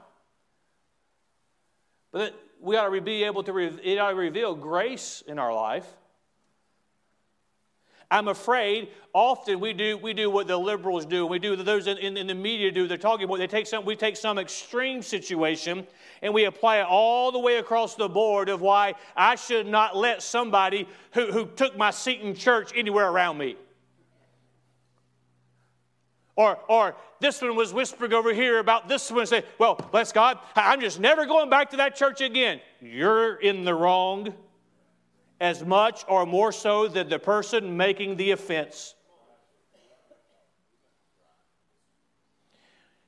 [2.13, 5.87] But we ought to be able to, it ought to reveal grace in our life.
[8.11, 11.97] I'm afraid often we do, we do what the liberals do, we do those in,
[11.97, 12.87] in, in, the media do.
[12.87, 15.87] They're talking about they take some, we take some extreme situation
[16.21, 19.97] and we apply it all the way across the board of why I should not
[19.97, 23.57] let somebody who, who took my seat in church anywhere around me.
[26.41, 29.27] Or, or this one was whispering over here about this one.
[29.27, 32.63] Say, well, bless God, I'm just never going back to that church again.
[32.81, 34.33] You're in the wrong
[35.39, 38.95] as much or more so than the person making the offense.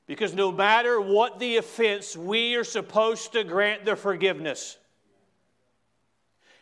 [0.05, 4.77] Because no matter what the offense, we are supposed to grant the forgiveness.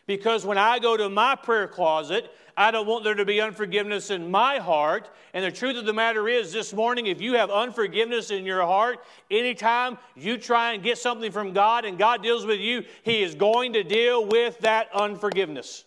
[0.07, 2.31] Because when I go to my prayer closet,
[2.61, 5.09] I don't want there to be unforgiveness in my heart.
[5.33, 8.61] And the truth of the matter is, this morning, if you have unforgiveness in your
[8.61, 8.99] heart,
[9.31, 13.33] anytime you try and get something from God and God deals with you, He is
[13.33, 15.85] going to deal with that unforgiveness.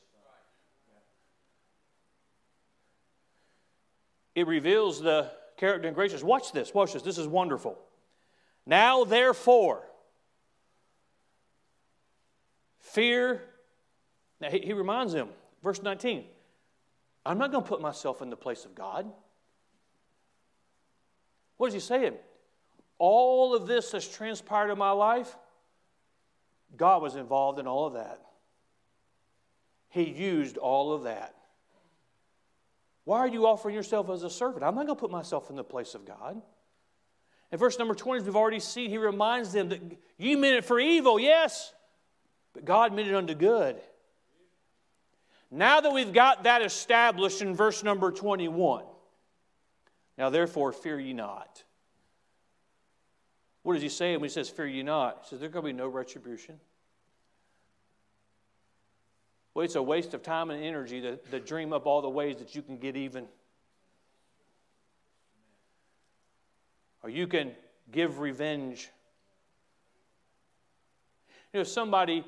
[4.35, 6.25] It reveals the character and gracious.
[6.25, 7.03] Watch this, watch this.
[7.03, 7.79] This is wonderful.
[8.67, 9.85] Now, therefore,
[12.81, 13.43] fear
[14.41, 15.29] now, he, he reminds them,
[15.63, 16.25] verse 19,
[17.27, 19.11] I'm not going to put myself in the place of God.
[21.57, 22.15] What is he saying?
[22.99, 25.37] All of this has transpired in my life,
[26.77, 28.21] God was involved in all of that.
[29.89, 31.35] He used all of that.
[33.05, 34.65] Why are you offering yourself as a servant?
[34.65, 36.41] I'm not going to put myself in the place of God.
[37.53, 39.81] In verse number 20, as we've already seen, he reminds them that
[40.19, 41.73] you meant it for evil, yes,
[42.53, 43.81] but God meant it unto good.
[45.55, 48.83] Now that we've got that established in verse number 21,
[50.19, 51.63] now therefore fear ye not.
[53.63, 55.21] What does he say when he says, Fear ye not?
[55.23, 56.59] He says, There's going to be no retribution.
[59.55, 62.39] Well, it's a waste of time and energy to, to dream up all the ways
[62.39, 63.27] that you can get even.
[67.05, 67.53] Or you can
[67.93, 68.91] give revenge.
[71.53, 72.25] You know, somebody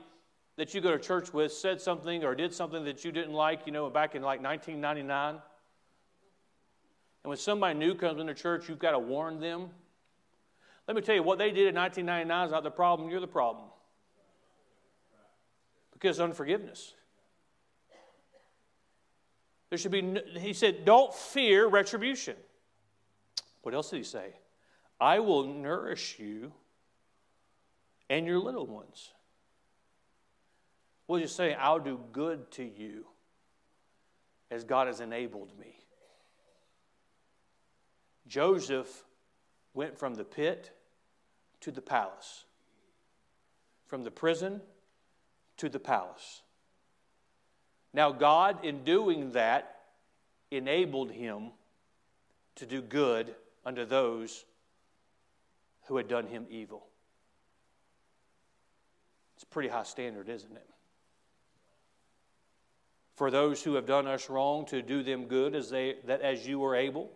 [0.57, 3.67] that you go to church with said something or did something that you didn't like,
[3.67, 5.35] you know, back in like 1999?
[5.35, 9.69] And when somebody new comes into church, you've got to warn them.
[10.87, 13.27] Let me tell you, what they did in 1999 is not the problem, you're the
[13.27, 13.67] problem.
[15.93, 16.95] Because unforgiveness.
[19.71, 22.37] There should be, no, he said, don't fear retribution.
[23.63, 24.35] What else did he say?
[25.01, 26.53] I will nourish you
[28.09, 29.11] and your little ones.
[31.09, 33.07] We'll just say, I'll do good to you
[34.51, 35.75] as God has enabled me.
[38.27, 39.05] Joseph
[39.73, 40.71] went from the pit
[41.61, 42.45] to the palace,
[43.87, 44.61] from the prison
[45.59, 46.43] to the palace.
[47.93, 49.77] Now, God, in doing that,
[50.51, 51.51] enabled him
[52.57, 54.45] to do good unto those
[55.87, 56.87] who had done him evil.
[59.35, 60.69] It's a pretty high standard, isn't it?
[63.17, 66.47] For those who have done us wrong to do them good as they that as
[66.47, 67.11] you are able.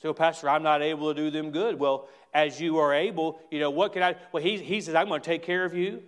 [0.00, 1.78] So, Pastor, I'm not able to do them good.
[1.78, 4.16] Well, as you are able, you know, what can I?
[4.32, 6.02] Well, he, he says, I'm going to take care of you.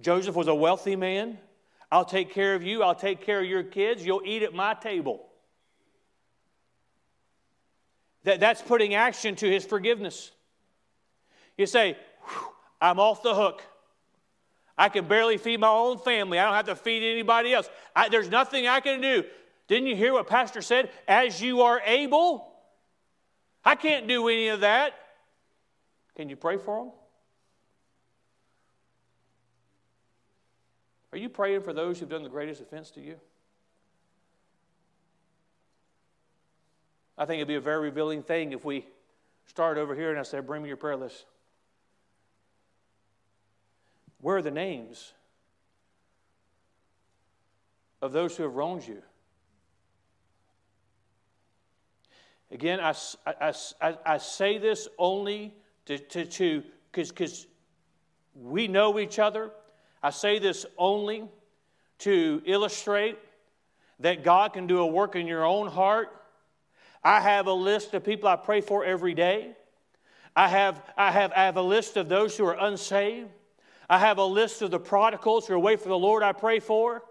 [0.00, 1.38] Joseph was a wealthy man.
[1.90, 2.82] I'll take care of you.
[2.82, 4.04] I'll take care of your kids.
[4.04, 5.24] You'll eat at my table.
[8.24, 10.32] That, that's putting action to his forgiveness.
[11.56, 11.96] You say,
[12.80, 13.62] I'm off the hook.
[14.78, 16.38] I can barely feed my own family.
[16.38, 17.68] I don't have to feed anybody else.
[17.94, 19.24] I, there's nothing I can do.
[19.68, 20.90] Didn't you hear what Pastor said?
[21.08, 22.52] As you are able.
[23.64, 24.92] I can't do any of that.
[26.14, 26.92] Can you pray for them?
[31.12, 33.16] Are you praying for those who've done the greatest offense to you?
[37.18, 38.84] I think it'd be a very revealing thing if we
[39.46, 41.24] start over here and I said, Bring me your prayer list.
[44.20, 45.12] Where are the names
[48.02, 49.02] of those who have wronged you?
[52.50, 52.94] Again, I,
[53.26, 55.54] I, I, I say this only
[55.86, 56.62] to, to,
[56.92, 57.46] because
[58.34, 59.50] we know each other.
[60.02, 61.24] I say this only
[61.98, 63.18] to illustrate
[64.00, 66.08] that God can do a work in your own heart.
[67.02, 69.56] I have a list of people I pray for every day.
[70.34, 73.30] I have, I have, I have a list of those who are unsaved.
[73.88, 76.60] I have a list of the prodigals who are away from the Lord I pray
[76.60, 77.02] for.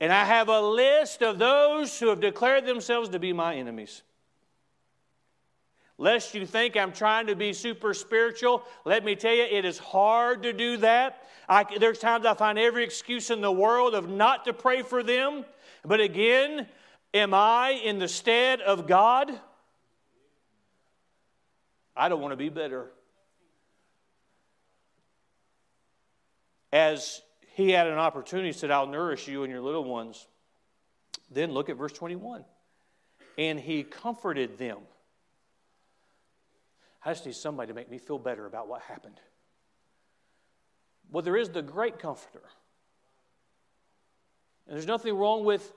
[0.00, 4.02] And I have a list of those who have declared themselves to be my enemies.
[5.98, 9.76] Lest you think I'm trying to be super spiritual, let me tell you, it is
[9.76, 11.26] hard to do that.
[11.46, 15.02] I, there's times I find every excuse in the world of not to pray for
[15.02, 15.44] them.
[15.84, 16.66] But again,
[17.12, 19.30] am I in the stead of God?
[21.94, 22.90] I don't want to be bitter.
[26.72, 27.22] As
[27.54, 30.26] he had an opportunity, said, I'll nourish you and your little ones.
[31.30, 32.44] Then look at verse 21.
[33.38, 34.78] And he comforted them.
[37.04, 39.20] I just need somebody to make me feel better about what happened.
[41.10, 42.42] Well, there is the great comforter.
[44.66, 45.72] And there's nothing wrong with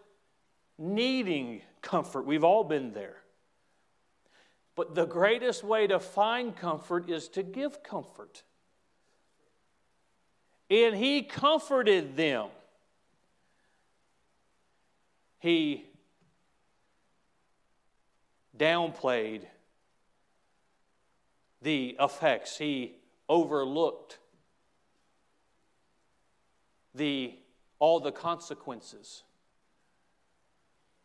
[0.77, 2.25] needing comfort.
[2.25, 3.17] We've all been there.
[4.75, 8.43] But the greatest way to find comfort is to give comfort.
[10.69, 12.47] And he comforted them.
[15.39, 15.85] He
[18.57, 19.41] downplayed
[21.61, 22.95] the effects, he
[23.29, 24.19] overlooked
[26.93, 27.33] the,
[27.79, 29.23] all the consequences.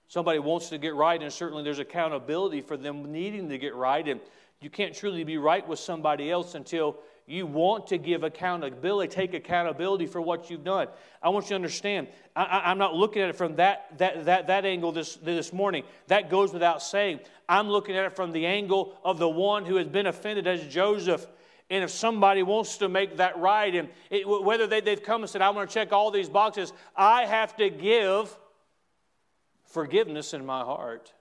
[0.09, 4.06] Somebody wants to get right, and certainly there's accountability for them needing to get right.
[4.06, 4.20] And
[4.61, 6.96] you can't truly be right with somebody else until
[7.29, 10.89] you want to give accountability, take accountability for what you've done.
[11.22, 14.47] I want you to understand, I, am not looking at it from that, that, that,
[14.47, 15.85] that angle this, this morning.
[16.07, 17.20] That goes without saying.
[17.47, 20.66] I'm looking at it from the angle of the one who has been offended as
[20.68, 21.26] Joseph.
[21.68, 25.29] And if somebody wants to make that right, and it, whether they, they've come and
[25.29, 28.35] said, I want to check all these boxes, I have to give
[29.66, 31.12] forgiveness in my heart.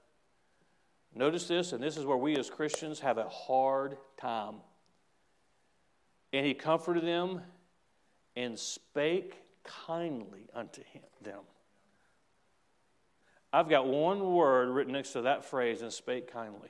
[1.14, 4.56] Notice this, and this is where we as Christians have a hard time.
[6.34, 7.42] And he comforted them
[8.36, 11.42] and spake kindly unto him, them.
[13.52, 16.70] I've got one word written next to that phrase and spake kindly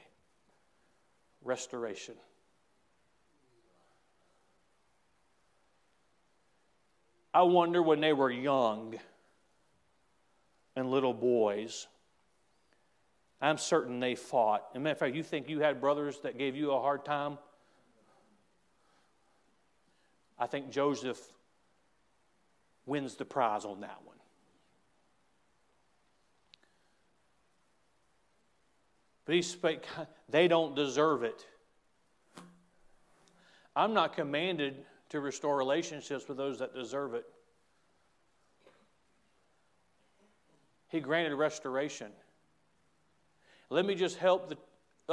[1.44, 2.16] restoration.
[7.34, 8.96] I wonder when they were young
[10.76, 11.88] and little boys,
[13.42, 14.66] I'm certain they fought.
[14.72, 17.06] As a matter of fact, you think you had brothers that gave you a hard
[17.06, 17.38] time?
[20.40, 21.20] I think Joseph
[22.86, 24.18] wins the prize on that one.
[29.26, 29.84] But he spake,
[30.30, 31.46] they don't deserve it.
[33.76, 37.26] I'm not commanded to restore relationships with those that deserve it.
[40.90, 42.12] He granted restoration.
[43.70, 44.58] Let me just help the,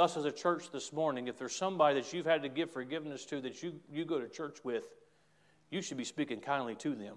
[0.01, 1.27] us as a church this morning.
[1.27, 4.29] If there's somebody that you've had to give forgiveness to that you, you go to
[4.29, 4.87] church with,
[5.69, 7.15] you should be speaking kindly to them.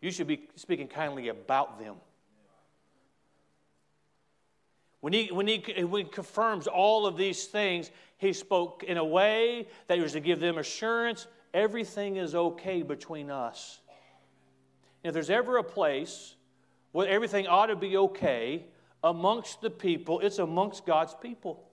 [0.00, 1.96] You should be speaking kindly about them.
[5.00, 9.04] When he, when, he, when he confirms all of these things, he spoke in a
[9.04, 13.80] way that was to give them assurance everything is okay between us.
[15.02, 16.34] And if there's ever a place
[16.92, 18.66] where everything ought to be okay
[19.02, 21.64] amongst the people, it's amongst God's people.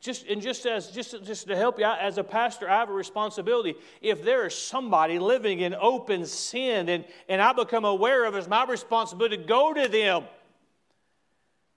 [0.00, 2.90] Just, and just as just, just to help you out as a pastor, I have
[2.90, 3.74] a responsibility.
[4.00, 8.38] If there is somebody living in open sin and, and I become aware of it,
[8.38, 10.24] it's my responsibility to go to them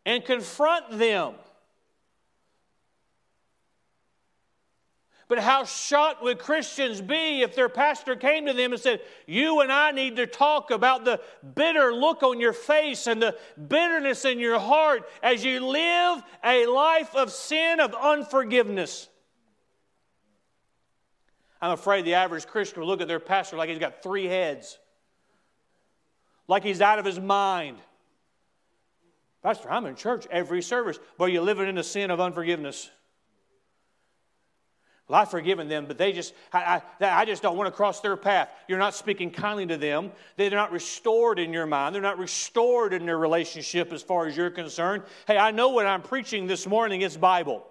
[0.06, 1.34] and confront them.
[5.30, 9.62] But how shocked would Christians be if their pastor came to them and said, You
[9.62, 11.22] and I need to talk about the
[11.56, 16.66] bitter look on your face and the bitterness in your heart as you live a
[16.66, 19.08] life of sin, of unforgiveness.
[21.62, 24.80] I'm afraid the average Christian will look at their pastor like he's got three heads,
[26.48, 27.78] like he's out of his mind.
[29.44, 31.00] Pastor, I'm in church every service.
[31.20, 32.90] But you're living in the sin of unforgiveness.
[35.10, 37.99] Well, I've forgiven them, but they just, I, I, I, just don't want to cross
[37.99, 38.47] their path.
[38.68, 40.12] You're not speaking kindly to them.
[40.38, 41.95] They're not restored in your mind.
[41.95, 45.01] They're not restored in their relationship as far as you're concerned.
[45.26, 47.66] Hey, I know what I'm preaching this morning is Bible.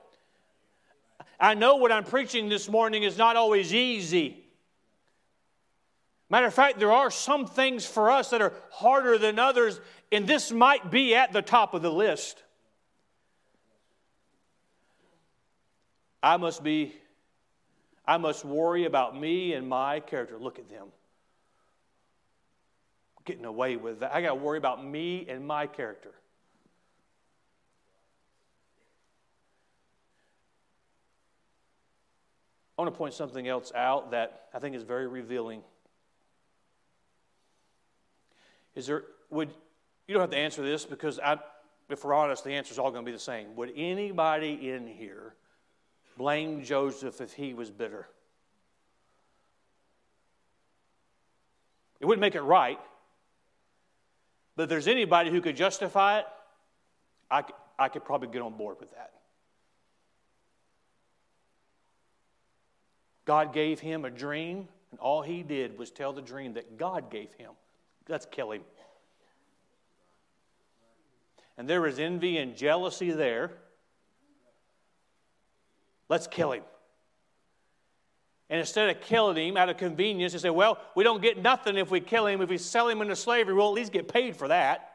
[1.38, 4.44] I know what I'm preaching this morning is not always easy.
[6.28, 9.80] Matter of fact, there are some things for us that are harder than others,
[10.10, 12.42] and this might be at the top of the list.
[16.20, 16.96] I must be,
[18.08, 20.38] I must worry about me and my character.
[20.38, 20.86] Look at them.
[23.26, 24.14] Getting away with that.
[24.14, 26.14] I got to worry about me and my character.
[32.78, 35.60] I want to point something else out that I think is very revealing.
[38.74, 39.50] Is there, would,
[40.06, 41.36] you don't have to answer this because I,
[41.90, 43.54] if we're honest, the answer is all going to be the same.
[43.56, 45.34] Would anybody in here
[46.18, 48.06] blame Joseph if he was bitter?
[52.00, 52.78] It wouldn't make it right.
[54.56, 56.26] But if there's anybody who could justify it,
[57.30, 57.44] I,
[57.78, 59.12] I could probably get on board with that.
[63.24, 67.10] God gave him a dream, and all he did was tell the dream that God
[67.10, 67.50] gave him.
[68.08, 68.62] Let's kill him.
[71.58, 73.50] And there was envy and jealousy there.
[76.08, 76.62] Let's kill him.
[78.50, 81.76] And instead of killing him out of convenience, they say, well, we don't get nothing
[81.76, 82.40] if we kill him.
[82.40, 84.92] If we sell him into slavery, we'll at least get paid for that.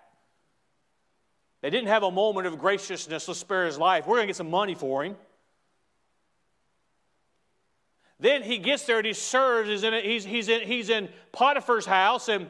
[1.61, 4.05] They didn't have a moment of graciousness, let's spare his life.
[4.05, 5.15] We're going to get some money for him.
[8.19, 9.69] Then he gets there and he serves.
[9.69, 12.47] He's in, he's, he's, in, he's in Potiphar's house, and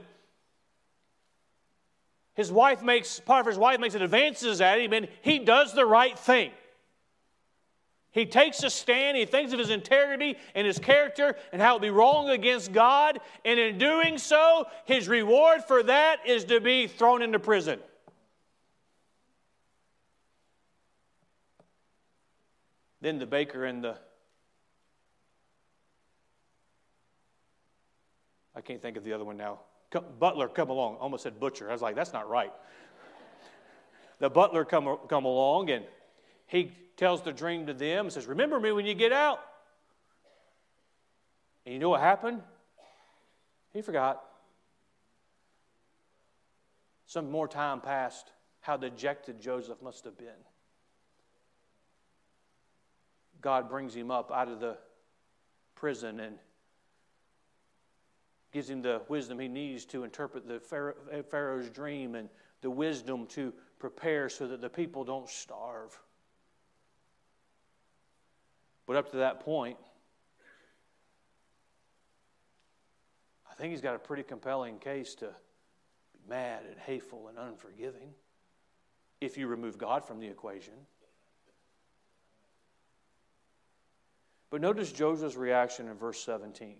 [2.34, 6.51] his wife makes, Potiphar's wife makes advances at him, and he does the right thing.
[8.14, 11.74] He takes a stand, he thinks of his integrity and his character and how it
[11.78, 16.61] would be wrong against God, and in doing so, his reward for that is to
[16.61, 17.80] be thrown into prison.
[23.01, 23.97] Then the baker and the
[28.55, 29.61] I can't think of the other one now.
[30.20, 30.97] Butler come along.
[30.97, 31.68] almost said butcher.
[31.70, 32.53] I was like, that's not right.
[34.20, 35.86] the butler come, come along and
[36.47, 39.39] he tells the dream to them and says, Remember me when you get out.
[41.65, 42.41] And you know what happened?
[43.73, 44.23] He forgot.
[47.05, 48.31] Some more time passed.
[48.61, 50.27] How dejected Joseph must have been.
[53.41, 54.77] God brings him up out of the
[55.75, 56.37] prison and
[58.53, 60.59] gives him the wisdom he needs to interpret the
[61.29, 62.29] Pharaoh's dream and
[62.61, 65.99] the wisdom to prepare so that the people don't starve.
[68.86, 69.77] But up to that point,
[73.49, 78.09] I think he's got a pretty compelling case to be mad and hateful and unforgiving
[79.21, 80.73] if you remove God from the equation.
[84.49, 86.75] But notice Joseph's reaction in verse 17.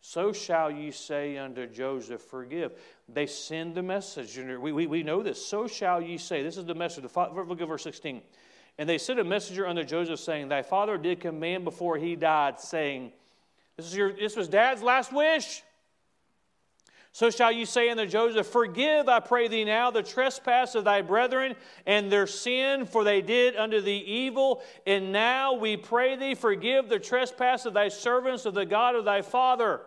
[0.00, 2.72] So shall ye say unto Joseph, Forgive.
[3.08, 4.38] They send the message.
[4.38, 5.44] We, we, we know this.
[5.44, 6.44] So shall ye say.
[6.44, 7.04] This is the message.
[7.16, 8.22] Look at verse 16.
[8.78, 12.60] And they sent a messenger unto Joseph, saying, Thy father did command before he died,
[12.60, 13.12] saying,
[13.76, 15.62] This, is your, this was dad's last wish.
[17.16, 21.00] So shall you say unto Joseph, Forgive, I pray thee now, the trespass of thy
[21.00, 21.54] brethren
[21.86, 24.62] and their sin, for they did unto thee evil.
[24.86, 29.06] And now we pray thee, forgive the trespass of thy servants of the God of
[29.06, 29.80] thy father.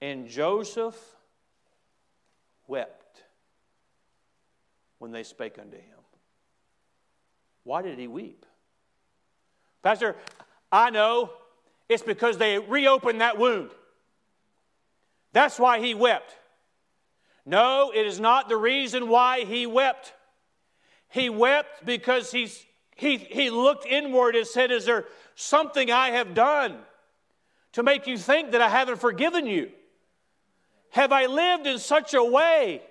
[0.00, 0.96] And Joseph
[2.66, 3.22] wept
[5.00, 6.01] when they spake unto him.
[7.64, 8.44] Why did he weep?
[9.82, 10.16] Pastor,
[10.70, 11.30] I know
[11.88, 13.70] it's because they reopened that wound.
[15.32, 16.34] That's why he wept.
[17.44, 20.12] No, it is not the reason why he wept.
[21.08, 26.34] He wept because he's, he, he looked inward and said, Is there something I have
[26.34, 26.78] done
[27.72, 29.70] to make you think that I haven't forgiven you?
[30.92, 32.82] have I lived in such a way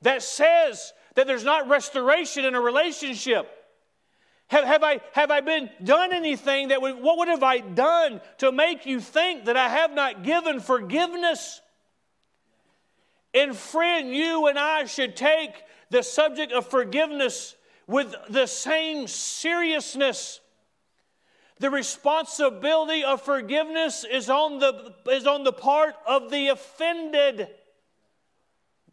[0.00, 3.46] that says that there's not restoration in a relationship?
[4.52, 8.20] Have, have, I, have I been done anything that would, what would have I done
[8.38, 11.62] to make you think that I have not given forgiveness?
[13.32, 15.54] And friend, you and I should take
[15.88, 20.40] the subject of forgiveness with the same seriousness
[21.58, 27.48] the responsibility of forgiveness is on the, is on the part of the offended,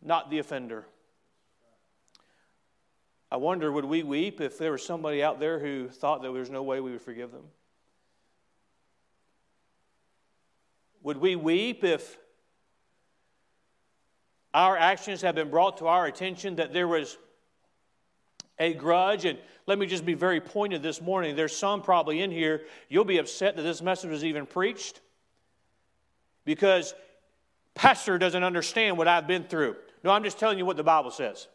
[0.04, 0.86] not the offender.
[3.32, 6.40] I wonder, would we weep if there was somebody out there who thought that there
[6.40, 7.44] was no way we would forgive them?
[11.04, 12.18] Would we weep if
[14.54, 17.18] our actions have been brought to our attention that there was
[18.58, 19.26] a grudge?
[19.26, 21.36] And let me just be very pointed this morning.
[21.36, 25.02] There's some probably in here, you'll be upset that this message was even preached
[26.46, 26.96] because
[27.76, 29.76] pastor doesn't understand what I've been through.
[30.04, 31.48] No, I'm just telling you what the Bible says.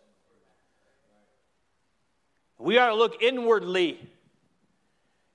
[2.58, 4.00] We ought to look inwardly.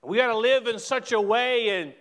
[0.02, 1.94] We ought to live in such a way and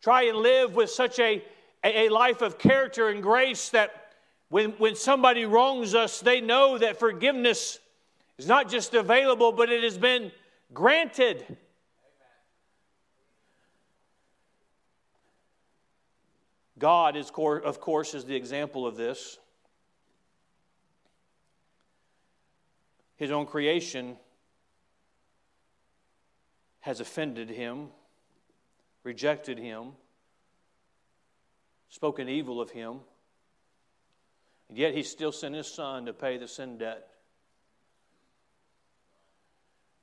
[0.00, 1.42] try and live with such a,
[1.82, 4.14] a life of character and grace that
[4.48, 7.80] when, when somebody wrongs us, they know that forgiveness
[8.38, 10.30] is not just available, but it has been
[10.72, 11.56] granted.
[16.78, 19.38] God, is, of course, is the example of this.
[23.16, 24.16] His own creation
[26.80, 27.88] has offended him,
[29.02, 29.92] rejected him,
[31.88, 33.00] spoken evil of him,
[34.68, 37.08] and yet he still sent his son to pay the sin debt.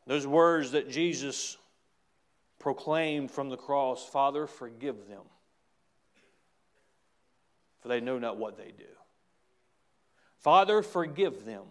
[0.07, 1.57] Those words that Jesus
[2.59, 5.23] proclaimed from the cross Father, forgive them,
[7.81, 8.85] for they know not what they do.
[10.39, 11.63] Father, forgive them.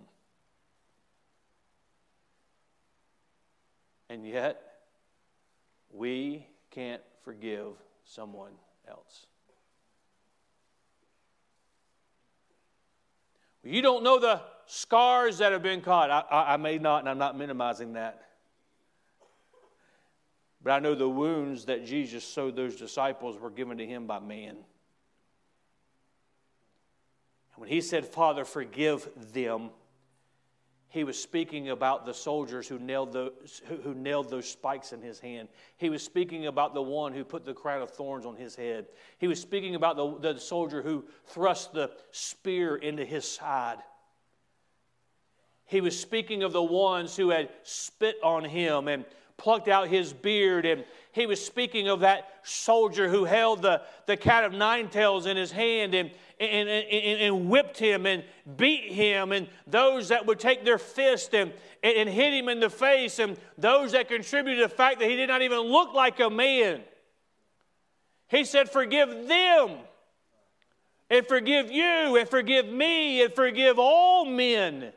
[4.08, 4.60] And yet,
[5.94, 7.72] we can't forgive
[8.04, 8.52] someone
[8.88, 9.26] else.
[13.62, 16.10] You don't know the scars that have been caught.
[16.10, 18.22] I, I, I, may not, and I'm not minimizing that.
[20.62, 24.18] But I know the wounds that Jesus sowed those disciples were given to him by
[24.18, 24.50] man.
[24.50, 24.64] And
[27.56, 29.70] when he said, Father, forgive them,
[30.94, 35.18] he was speaking about the soldiers who nailed, those, who nailed those spikes in his
[35.18, 35.48] hand.
[35.76, 38.86] He was speaking about the one who put the crown of thorns on his head.
[39.18, 43.78] He was speaking about the, the soldier who thrust the spear into his side.
[45.64, 49.04] He was speaking of the ones who had spit on him and
[49.36, 50.66] plucked out his beard.
[50.66, 55.26] And he was speaking of that soldier who held the, the cat of nine tails
[55.26, 56.10] in his hand and,
[56.40, 58.24] and, and, and whipped him and
[58.56, 62.70] beat him, and those that would take their fist and, and hit him in the
[62.70, 66.20] face, and those that contributed to the fact that he did not even look like
[66.20, 66.82] a man.
[68.28, 69.78] He said, Forgive them,
[71.10, 74.92] and forgive you, and forgive me, and forgive all men.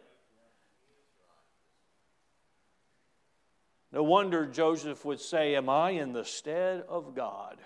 [3.98, 7.58] No wonder Joseph would say, Am I in the stead of God?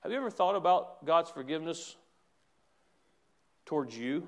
[0.00, 1.94] Have you ever thought about God's forgiveness
[3.66, 4.26] towards you?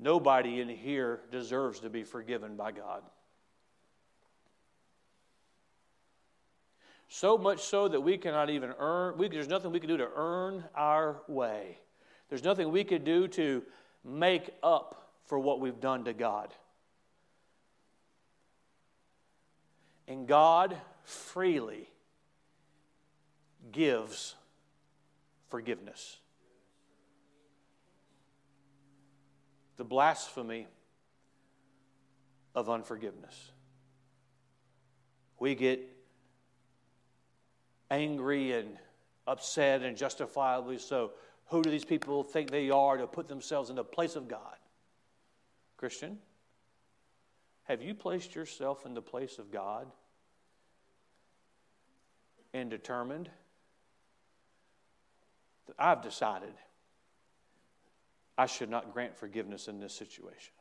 [0.00, 3.04] Nobody in here deserves to be forgiven by God.
[7.08, 10.08] So much so that we cannot even earn, we, there's nothing we can do to
[10.16, 11.78] earn our way.
[12.28, 13.62] There's nothing we could do to
[14.04, 16.52] make up for what we've done to God.
[20.06, 21.88] And God freely
[23.72, 24.34] gives
[25.48, 26.18] forgiveness.
[29.76, 30.66] The blasphemy
[32.54, 33.50] of unforgiveness.
[35.38, 35.80] We get
[37.90, 38.76] angry and
[39.26, 41.12] upset and justifiably so
[41.46, 44.56] who do these people think they are to put themselves in the place of God?
[45.76, 46.18] Christian,
[47.64, 49.86] have you placed yourself in the place of God
[52.52, 53.28] and determined
[55.66, 56.52] that I've decided
[58.36, 60.52] I should not grant forgiveness in this situation?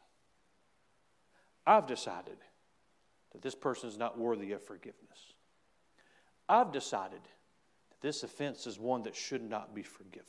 [1.66, 2.38] I've decided
[3.32, 5.34] that this person is not worthy of forgiveness.
[6.48, 7.22] I've decided
[7.90, 10.28] that this offense is one that should not be forgiven.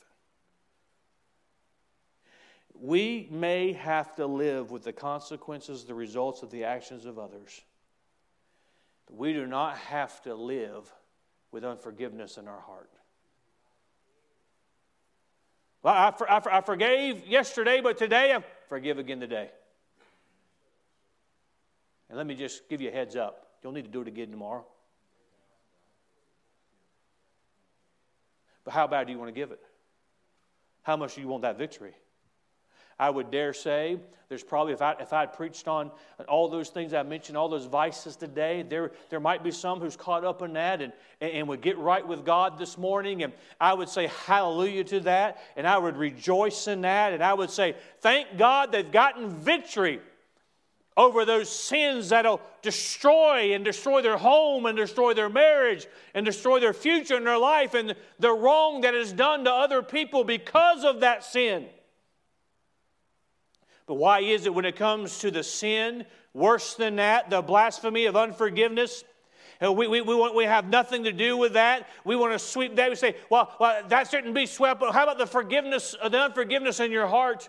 [2.75, 7.63] We may have to live with the consequences, the results of the actions of others,
[9.11, 10.93] we do not have to live
[11.53, 12.91] with unforgiveness in our heart.
[15.83, 19.51] Well, I, for, I, for, I forgave yesterday, but today I forgive again today.
[22.09, 23.47] And let me just give you a heads up.
[23.63, 24.67] You'll need to do it again tomorrow.
[28.65, 29.61] But how bad do you want to give it?
[30.83, 31.95] How much do you want that victory?
[32.99, 35.91] I would dare say there's probably, if I, if I preached on
[36.29, 39.97] all those things I mentioned, all those vices today, there, there might be some who's
[39.97, 43.23] caught up in that and, and would get right with God this morning.
[43.23, 45.39] And I would say hallelujah to that.
[45.57, 47.13] And I would rejoice in that.
[47.13, 50.01] And I would say, thank God they've gotten victory
[50.97, 56.61] over those sins that'll destroy and destroy their home and destroy their marriage and destroy
[56.61, 60.85] their future and their life and the wrong that is done to other people because
[60.85, 61.67] of that sin.
[63.87, 68.07] But why is it when it comes to the sin, worse than that, the blasphemy
[68.07, 69.05] of unforgiveness?
[69.61, 71.89] We, we, we, want, we have nothing to do with that.
[72.05, 72.91] We want to sweep that.
[72.91, 74.81] We say, well, well that shouldn't be swept.
[74.81, 77.49] But how about the forgiveness, the unforgiveness in your heart?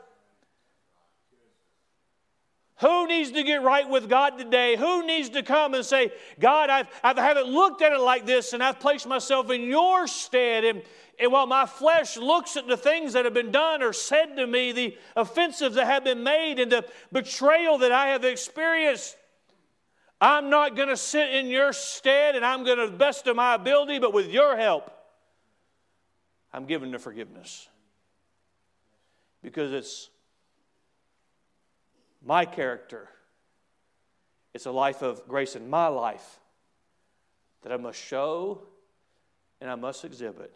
[2.79, 4.75] Who needs to get right with God today?
[4.75, 8.51] Who needs to come and say, God, I've, I haven't looked at it like this
[8.51, 10.65] and I've placed myself in your stead.
[10.65, 10.81] And,
[11.17, 14.45] and while my flesh looks at the things that have been done or said to
[14.45, 19.15] me, the offenses that have been made, and the betrayal that I have experienced,
[20.19, 23.37] I'm not going to sit in your stead and I'm going to the best of
[23.37, 24.91] my ability, but with your help,
[26.51, 27.69] I'm given the forgiveness.
[29.41, 30.09] Because it's
[32.25, 33.07] my character.
[34.53, 36.39] It's a life of grace in my life
[37.61, 38.63] that I must show
[39.61, 40.53] and I must exhibit.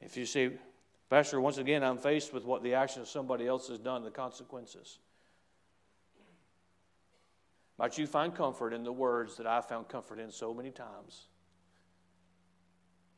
[0.00, 0.50] If you see,
[1.10, 4.10] Pastor, once again, I'm faced with what the action of somebody else has done, the
[4.10, 4.98] consequences.
[7.78, 11.26] Might you find comfort in the words that I found comfort in so many times?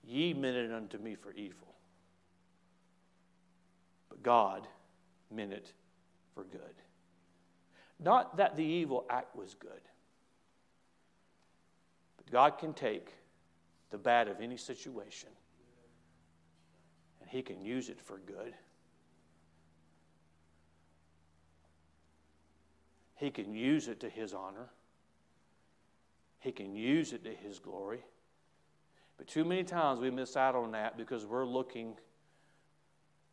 [0.03, 1.75] Ye meant it unto me for evil,
[4.09, 4.67] but God
[5.31, 5.73] meant it
[6.35, 6.61] for good.
[7.99, 9.71] Not that the evil act was good,
[12.17, 13.13] but God can take
[13.91, 15.29] the bad of any situation
[17.21, 18.55] and He can use it for good.
[23.15, 24.69] He can use it to His honor.
[26.41, 28.05] He can use it to His glory.
[29.17, 31.95] But too many times we miss out on that because we're looking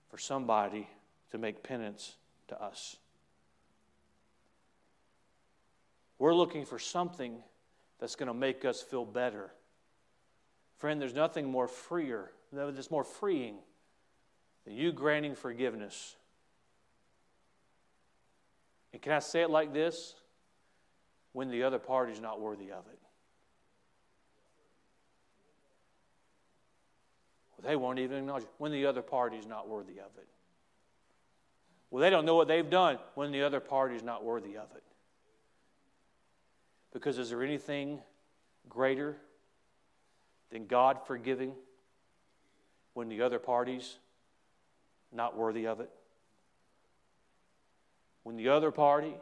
[0.10, 0.88] for somebody
[1.32, 2.18] to make penance
[2.52, 2.98] to us.
[6.20, 7.42] We're looking for something
[8.00, 9.52] that's going to make us feel better.
[10.78, 13.56] Friend, there's nothing more freer, that's more freeing
[14.66, 16.16] than you granting forgiveness.
[18.94, 20.16] And can I say it like this?
[21.34, 23.00] When the other party is not worthy of it.
[27.64, 28.50] They won't even acknowledge it.
[28.58, 30.28] When the other party is not worthy of it.
[31.92, 34.70] Well, they don't know what they've done when the other party is not worthy of
[34.76, 34.84] it.
[36.94, 38.00] Because is there anything
[38.70, 39.18] greater
[40.52, 41.54] than God forgiving
[42.94, 43.98] when the other party's
[45.12, 45.90] not worthy of it?
[48.24, 49.14] When the other party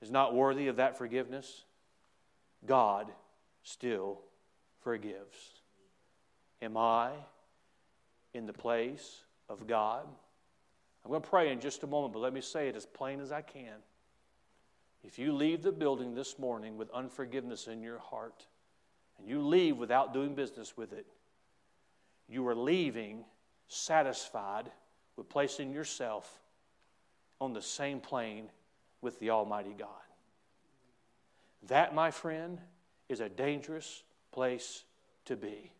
[0.00, 1.62] is not worthy of that forgiveness,
[2.66, 3.06] God
[3.62, 4.20] still
[4.82, 5.60] forgives.
[6.60, 7.12] Am I
[8.34, 10.06] in the place of God?
[11.04, 13.20] I'm going to pray in just a moment, but let me say it as plain
[13.20, 13.78] as I can.
[15.04, 18.46] If you leave the building this morning with unforgiveness in your heart,
[19.18, 21.06] and you leave without doing business with it,
[22.28, 23.24] you are leaving
[23.66, 24.70] satisfied
[25.16, 26.40] with placing yourself
[27.40, 28.48] on the same plane
[29.00, 29.88] with the Almighty God.
[31.68, 32.60] That, my friend,
[33.08, 34.84] is a dangerous place
[35.24, 35.72] to be.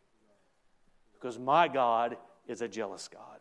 [1.14, 2.16] Because my God
[2.46, 3.38] is a jealous God.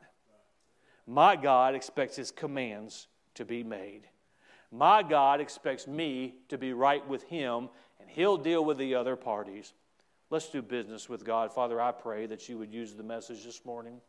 [1.11, 4.03] My God expects his commands to be made.
[4.71, 7.67] My God expects me to be right with him,
[7.99, 9.73] and he'll deal with the other parties.
[10.29, 11.51] Let's do business with God.
[11.51, 13.99] Father, I pray that you would use the message this morning.